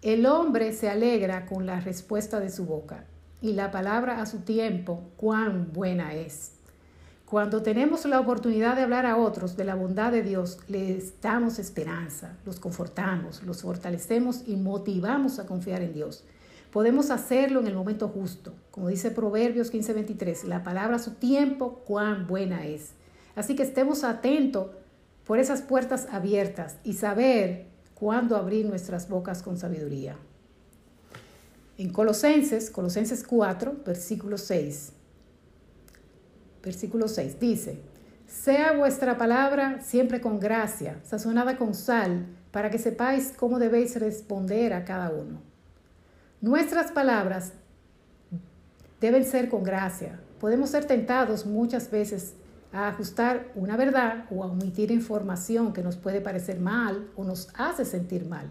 el 0.00 0.24
hombre 0.26 0.72
se 0.72 0.88
alegra 0.88 1.46
con 1.46 1.66
la 1.66 1.80
respuesta 1.80 2.38
de 2.38 2.48
su 2.48 2.64
boca 2.64 3.06
y 3.40 3.54
la 3.54 3.72
palabra 3.72 4.22
a 4.22 4.26
su 4.26 4.42
tiempo, 4.42 5.02
cuán 5.16 5.72
buena 5.72 6.14
es. 6.14 6.52
Cuando 7.24 7.60
tenemos 7.60 8.04
la 8.04 8.20
oportunidad 8.20 8.76
de 8.76 8.82
hablar 8.82 9.04
a 9.04 9.16
otros 9.16 9.56
de 9.56 9.64
la 9.64 9.74
bondad 9.74 10.12
de 10.12 10.22
Dios, 10.22 10.60
les 10.68 11.20
damos 11.20 11.58
esperanza, 11.58 12.36
los 12.46 12.60
confortamos, 12.60 13.42
los 13.42 13.62
fortalecemos 13.62 14.44
y 14.46 14.54
motivamos 14.54 15.40
a 15.40 15.46
confiar 15.46 15.82
en 15.82 15.92
Dios. 15.92 16.22
Podemos 16.70 17.10
hacerlo 17.10 17.58
en 17.58 17.66
el 17.66 17.74
momento 17.74 18.08
justo. 18.08 18.52
Como 18.70 18.88
dice 18.88 19.10
Proverbios 19.10 19.72
15:23, 19.72 20.44
la 20.44 20.62
palabra 20.62 20.96
a 20.96 21.00
su 21.00 21.14
tiempo, 21.14 21.82
cuán 21.84 22.28
buena 22.28 22.64
es. 22.64 22.92
Así 23.34 23.56
que 23.56 23.62
estemos 23.62 24.04
atentos 24.04 24.66
por 25.26 25.38
esas 25.38 25.62
puertas 25.62 26.08
abiertas 26.10 26.76
y 26.84 26.94
saber 26.94 27.66
cuándo 27.94 28.36
abrir 28.36 28.66
nuestras 28.66 29.08
bocas 29.08 29.42
con 29.42 29.56
sabiduría. 29.56 30.16
En 31.78 31.92
Colosenses, 31.92 32.70
Colosenses 32.70 33.24
4, 33.24 33.76
versículo 33.86 34.38
6. 34.38 34.92
Versículo 36.62 37.08
6 37.08 37.40
dice, 37.40 37.80
sea 38.26 38.72
vuestra 38.72 39.18
palabra 39.18 39.80
siempre 39.82 40.20
con 40.20 40.38
gracia, 40.38 41.00
sazonada 41.04 41.56
con 41.58 41.74
sal, 41.74 42.26
para 42.50 42.70
que 42.70 42.78
sepáis 42.78 43.32
cómo 43.36 43.58
debéis 43.58 43.98
responder 43.98 44.74
a 44.74 44.84
cada 44.84 45.10
uno 45.10 45.52
Nuestras 46.42 46.90
palabras 46.90 47.52
deben 49.00 49.24
ser 49.24 49.48
con 49.48 49.62
gracia. 49.62 50.18
Podemos 50.40 50.70
ser 50.70 50.86
tentados 50.86 51.46
muchas 51.46 51.88
veces 51.88 52.34
a 52.72 52.88
ajustar 52.88 53.52
una 53.54 53.76
verdad 53.76 54.26
o 54.30 54.42
a 54.42 54.46
omitir 54.46 54.90
información 54.90 55.72
que 55.72 55.82
nos 55.82 55.96
puede 55.96 56.20
parecer 56.20 56.58
mal 56.60 57.10
o 57.16 57.24
nos 57.24 57.48
hace 57.54 57.84
sentir 57.84 58.26
mal. 58.26 58.48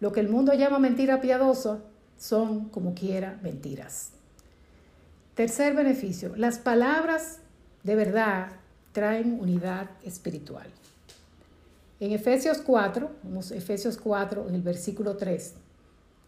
Lo 0.00 0.12
que 0.12 0.20
el 0.20 0.28
mundo 0.28 0.52
llama 0.54 0.78
mentira 0.78 1.20
piadosa 1.20 1.80
son, 2.16 2.68
como 2.68 2.94
quiera, 2.94 3.38
mentiras. 3.42 4.10
Tercer 5.34 5.74
beneficio, 5.74 6.34
las 6.36 6.58
palabras 6.58 7.38
de 7.84 7.94
verdad 7.94 8.52
traen 8.92 9.40
unidad 9.40 9.90
espiritual. 10.04 10.66
En 12.00 12.12
Efesios 12.12 12.58
4, 12.58 13.10
vamos 13.22 13.50
Efesios 13.50 13.96
4, 13.96 14.48
en 14.48 14.54
el 14.54 14.62
versículo 14.62 15.16
3, 15.16 15.54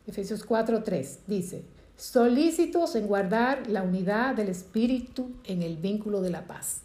Efesios 0.07 0.45
4:3 0.45 1.19
dice, 1.27 1.63
solícitos 1.97 2.97
en 2.97 3.07
guardar 3.07 3.69
la 3.69 3.83
unidad 3.83 4.35
del 4.35 4.49
Espíritu 4.49 5.31
en 5.45 5.63
el 5.63 5.77
vínculo 5.77 6.21
de 6.21 6.31
la 6.31 6.47
paz. 6.47 6.83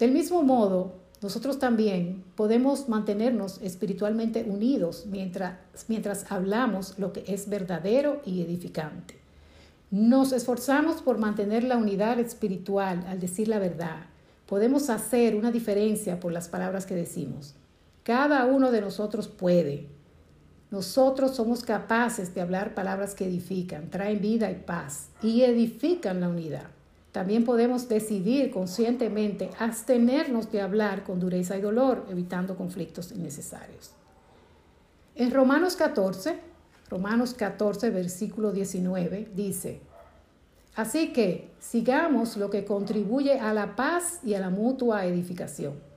Del 0.00 0.12
mismo 0.12 0.42
modo, 0.42 0.94
nosotros 1.20 1.58
también 1.58 2.24
podemos 2.34 2.88
mantenernos 2.88 3.60
espiritualmente 3.60 4.44
unidos 4.48 5.04
mientras, 5.06 5.58
mientras 5.88 6.32
hablamos 6.32 6.98
lo 6.98 7.12
que 7.12 7.22
es 7.26 7.50
verdadero 7.50 8.22
y 8.24 8.40
edificante. 8.40 9.20
Nos 9.90 10.32
esforzamos 10.32 11.02
por 11.02 11.18
mantener 11.18 11.64
la 11.64 11.76
unidad 11.76 12.18
espiritual 12.18 13.04
al 13.08 13.20
decir 13.20 13.48
la 13.48 13.58
verdad. 13.58 14.06
Podemos 14.46 14.88
hacer 14.88 15.36
una 15.36 15.52
diferencia 15.52 16.18
por 16.18 16.32
las 16.32 16.48
palabras 16.48 16.86
que 16.86 16.94
decimos. 16.94 17.54
Cada 18.02 18.46
uno 18.46 18.70
de 18.70 18.80
nosotros 18.80 19.28
puede, 19.28 19.86
nosotros 20.70 21.36
somos 21.36 21.62
capaces 21.62 22.34
de 22.34 22.40
hablar 22.40 22.74
palabras 22.74 23.14
que 23.14 23.26
edifican, 23.26 23.90
traen 23.90 24.22
vida 24.22 24.50
y 24.50 24.54
paz 24.54 25.08
y 25.22 25.42
edifican 25.42 26.22
la 26.22 26.30
unidad. 26.30 26.79
También 27.12 27.44
podemos 27.44 27.88
decidir 27.88 28.50
conscientemente 28.50 29.50
abstenernos 29.58 30.50
de 30.52 30.60
hablar 30.60 31.04
con 31.04 31.18
dureza 31.18 31.56
y 31.56 31.60
dolor, 31.60 32.06
evitando 32.08 32.56
conflictos 32.56 33.12
innecesarios. 33.12 33.92
En 35.16 35.32
Romanos 35.32 35.76
14, 35.76 36.38
Romanos 36.88 37.34
14, 37.34 37.90
versículo 37.90 38.52
19, 38.52 39.30
dice, 39.34 39.80
Así 40.76 41.12
que 41.12 41.50
sigamos 41.58 42.36
lo 42.36 42.48
que 42.48 42.64
contribuye 42.64 43.40
a 43.40 43.52
la 43.52 43.74
paz 43.74 44.20
y 44.24 44.34
a 44.34 44.40
la 44.40 44.50
mutua 44.50 45.04
edificación 45.04 45.90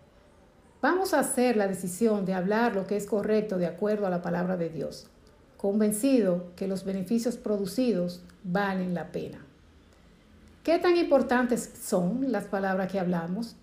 Vamos 0.84 1.13
a 1.13 1.19
hacer 1.19 1.56
la 1.56 1.69
decisión 1.69 2.26
de 2.26 2.34
hablar 2.34 2.76
lo 2.76 2.86
que 2.86 2.97
es 2.97 3.06
correcto 3.06 3.58
de 3.58 3.67
acuerdo 3.67 4.06
a 4.06 4.10
la 4.10 4.21
palabra 4.21 4.58
de 4.58 4.67
Dios, 4.67 5.08
convencido 5.56 6.52
que 6.58 6.67
los 6.67 6.84
beneficios 6.84 7.38
producidos 7.38 8.21
valen 8.43 8.93
la 8.93 9.13
pena. 9.13 9.45
¿Qué 10.63 10.80
tan 10.80 10.95
importantes 10.95 11.73
son 11.84 12.32
las 12.32 12.45
palabras 12.45 12.89
que 12.89 12.97
hablamos? 12.97 13.58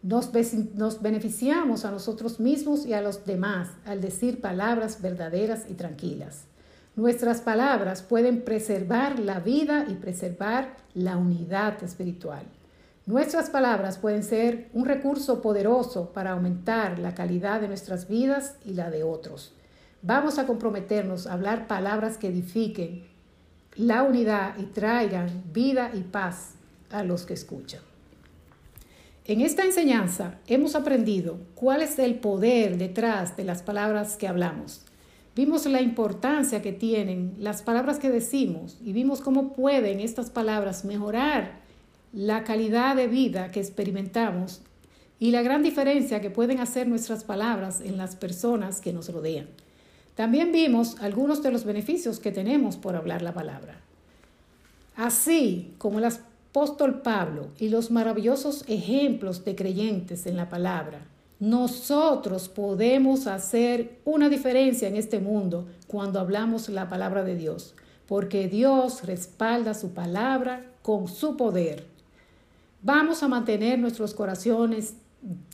Nos, 0.00 0.32
beneficiamos 1.02 1.84
a 1.84 1.90
nosotros 1.90 2.40
mismos 2.40 2.86
y 2.86 2.94
a 2.94 3.02
los 3.02 3.26
demás 3.26 3.68
al 3.84 4.00
decir 4.00 4.40
palabras 4.40 5.02
verdaderas 5.02 5.66
y 5.68 5.74
tranquilas. 5.74 6.44
Nuestras 6.96 7.42
palabras 7.42 8.00
pueden 8.00 8.40
preservar 8.40 9.18
la 9.18 9.40
vida 9.40 9.84
y 9.86 9.96
preservar 9.96 10.76
la 10.94 11.18
unidad 11.18 11.82
espiritual. 11.84 12.44
Nuestras 13.04 13.50
palabras 13.50 13.98
pueden 13.98 14.22
ser 14.22 14.70
un 14.72 14.86
recurso 14.86 15.42
poderoso 15.42 16.10
para 16.14 16.30
aumentar 16.30 16.98
la 16.98 17.14
calidad 17.14 17.60
de 17.60 17.68
nuestras 17.68 18.08
vidas 18.08 18.56
y 18.64 18.72
la 18.72 18.88
de 18.90 19.02
otros. 19.02 19.52
Vamos 20.00 20.38
a 20.38 20.46
comprometernos 20.46 21.26
a 21.26 21.34
hablar 21.34 21.66
palabras 21.66 22.16
que 22.16 22.28
edifiquen 22.28 23.13
la 23.76 24.02
unidad 24.02 24.56
y 24.58 24.64
traigan 24.64 25.42
vida 25.52 25.90
y 25.94 26.00
paz 26.00 26.54
a 26.90 27.02
los 27.02 27.24
que 27.24 27.34
escuchan. 27.34 27.80
En 29.26 29.40
esta 29.40 29.64
enseñanza 29.64 30.38
hemos 30.46 30.74
aprendido 30.74 31.38
cuál 31.54 31.82
es 31.82 31.98
el 31.98 32.16
poder 32.16 32.76
detrás 32.76 33.36
de 33.36 33.44
las 33.44 33.62
palabras 33.62 34.16
que 34.16 34.28
hablamos. 34.28 34.82
Vimos 35.34 35.66
la 35.66 35.80
importancia 35.80 36.62
que 36.62 36.72
tienen 36.72 37.34
las 37.38 37.62
palabras 37.62 37.98
que 37.98 38.10
decimos 38.10 38.78
y 38.84 38.92
vimos 38.92 39.20
cómo 39.20 39.52
pueden 39.54 40.00
estas 40.00 40.30
palabras 40.30 40.84
mejorar 40.84 41.58
la 42.12 42.44
calidad 42.44 42.94
de 42.94 43.08
vida 43.08 43.50
que 43.50 43.60
experimentamos 43.60 44.60
y 45.18 45.30
la 45.30 45.42
gran 45.42 45.62
diferencia 45.62 46.20
que 46.20 46.30
pueden 46.30 46.60
hacer 46.60 46.86
nuestras 46.86 47.24
palabras 47.24 47.80
en 47.80 47.96
las 47.96 48.14
personas 48.14 48.80
que 48.80 48.92
nos 48.92 49.12
rodean. 49.12 49.48
También 50.14 50.52
vimos 50.52 50.96
algunos 51.00 51.42
de 51.42 51.50
los 51.50 51.64
beneficios 51.64 52.20
que 52.20 52.32
tenemos 52.32 52.76
por 52.76 52.94
hablar 52.96 53.22
la 53.22 53.34
palabra. 53.34 53.80
Así 54.96 55.74
como 55.78 55.98
el 55.98 56.04
apóstol 56.04 57.02
Pablo 57.02 57.48
y 57.58 57.68
los 57.68 57.90
maravillosos 57.90 58.64
ejemplos 58.68 59.44
de 59.44 59.56
creyentes 59.56 60.26
en 60.26 60.36
la 60.36 60.48
palabra, 60.48 61.00
nosotros 61.40 62.48
podemos 62.48 63.26
hacer 63.26 63.98
una 64.04 64.28
diferencia 64.28 64.86
en 64.86 64.96
este 64.96 65.18
mundo 65.18 65.66
cuando 65.88 66.20
hablamos 66.20 66.68
la 66.68 66.88
palabra 66.88 67.24
de 67.24 67.34
Dios. 67.36 67.74
porque 68.06 68.48
Dios 68.48 69.04
respalda 69.04 69.74
su 69.74 69.92
palabra 69.94 70.62
con 70.82 71.08
su 71.08 71.36
poder. 71.36 71.86
Vamos 72.82 73.22
a 73.22 73.28
mantener 73.28 73.78
nuestros 73.78 74.12
corazones, 74.12 74.94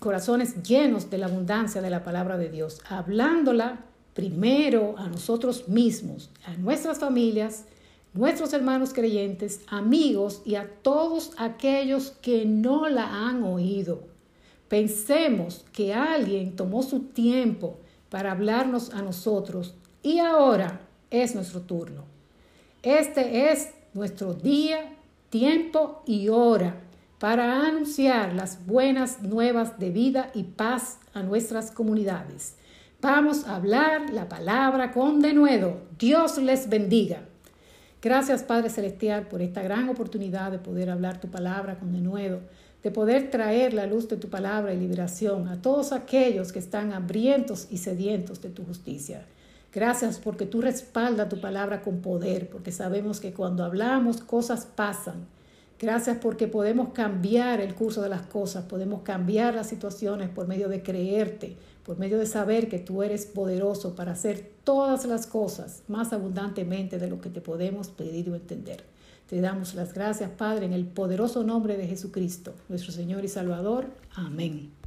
corazones 0.01 0.63
llenos 0.63 1.11
de 1.11 1.19
la 1.19 1.27
abundancia 1.27 1.81
de 1.81 1.91
la 1.91 2.03
palabra 2.03 2.37
de 2.37 2.49
Dios, 2.49 2.81
hablándola 2.89 3.85
primero 4.21 4.97
a 4.99 5.09
nosotros 5.09 5.67
mismos, 5.67 6.29
a 6.45 6.53
nuestras 6.53 6.99
familias, 6.99 7.65
nuestros 8.13 8.53
hermanos 8.53 8.93
creyentes, 8.93 9.63
amigos 9.67 10.43
y 10.45 10.57
a 10.57 10.69
todos 10.83 11.33
aquellos 11.39 12.11
que 12.21 12.45
no 12.45 12.87
la 12.91 13.27
han 13.27 13.43
oído. 13.43 14.03
Pensemos 14.69 15.65
que 15.73 15.95
alguien 15.95 16.55
tomó 16.55 16.83
su 16.83 17.01
tiempo 17.01 17.79
para 18.11 18.33
hablarnos 18.33 18.93
a 18.93 19.01
nosotros 19.01 19.73
y 20.03 20.19
ahora 20.19 20.83
es 21.11 21.35
nuestro 21.35 21.63
turno. 21.63 22.05
Este 22.83 23.51
es 23.51 23.71
nuestro 23.95 24.35
día, 24.35 24.97
tiempo 25.31 26.03
y 26.05 26.29
hora 26.29 26.79
para 27.19 27.67
anunciar 27.67 28.35
las 28.35 28.67
buenas 28.67 29.23
nuevas 29.23 29.79
de 29.79 29.89
vida 29.89 30.31
y 30.35 30.43
paz 30.43 30.99
a 31.15 31.23
nuestras 31.23 31.71
comunidades. 31.71 32.57
Vamos 33.03 33.47
a 33.47 33.57
hablar 33.57 34.11
la 34.11 34.29
palabra 34.29 34.93
con 34.93 35.21
denuedo. 35.23 35.79
Dios 35.99 36.37
les 36.37 36.69
bendiga. 36.69 37.23
Gracias 38.03 38.43
Padre 38.43 38.69
Celestial 38.69 39.27
por 39.27 39.41
esta 39.41 39.63
gran 39.63 39.89
oportunidad 39.89 40.51
de 40.51 40.59
poder 40.59 40.91
hablar 40.91 41.19
tu 41.19 41.29
palabra 41.29 41.79
con 41.79 41.93
denuedo, 41.93 42.41
de 42.83 42.91
poder 42.91 43.31
traer 43.31 43.73
la 43.73 43.87
luz 43.87 44.07
de 44.11 44.19
tu 44.19 44.29
palabra 44.29 44.75
y 44.75 44.79
liberación 44.79 45.49
a 45.49 45.63
todos 45.63 45.93
aquellos 45.93 46.53
que 46.53 46.59
están 46.59 46.93
hambrientos 46.93 47.69
y 47.71 47.79
sedientos 47.79 48.43
de 48.43 48.51
tu 48.51 48.65
justicia. 48.65 49.25
Gracias 49.73 50.19
porque 50.19 50.45
tú 50.45 50.61
respaldas 50.61 51.31
tu 51.31 51.41
palabra 51.41 51.81
con 51.81 52.03
poder, 52.03 52.51
porque 52.51 52.71
sabemos 52.71 53.19
que 53.19 53.33
cuando 53.33 53.65
hablamos 53.65 54.21
cosas 54.21 54.67
pasan. 54.67 55.27
Gracias 55.79 56.19
porque 56.21 56.49
podemos 56.49 56.91
cambiar 56.91 57.63
el 57.63 57.75
curso 57.75 58.03
de 58.03 58.11
las 58.11 58.27
cosas, 58.27 58.67
podemos 58.67 59.01
cambiar 59.01 59.55
las 59.55 59.69
situaciones 59.69 60.29
por 60.29 60.47
medio 60.47 60.69
de 60.69 60.83
creerte, 60.83 61.57
por 61.91 61.99
medio 61.99 62.21
de 62.21 62.27
saber 62.27 62.69
que 62.69 62.79
tú 62.79 63.03
eres 63.03 63.27
poderoso 63.27 63.97
para 63.97 64.13
hacer 64.13 64.49
todas 64.63 65.07
las 65.07 65.27
cosas 65.27 65.83
más 65.89 66.13
abundantemente 66.13 67.01
de 67.01 67.11
lo 67.11 67.21
que 67.21 67.31
te 67.31 67.41
podemos 67.41 67.89
pedir 67.89 68.31
o 68.31 68.37
entender. 68.37 68.85
Te 69.29 69.41
damos 69.41 69.75
las 69.75 69.93
gracias, 69.93 70.31
Padre, 70.31 70.67
en 70.67 70.73
el 70.73 70.87
poderoso 70.87 71.43
nombre 71.43 71.77
de 71.77 71.89
Jesucristo, 71.89 72.55
nuestro 72.69 72.93
Señor 72.93 73.25
y 73.25 73.29
Salvador. 73.29 73.87
Amén. 74.15 74.80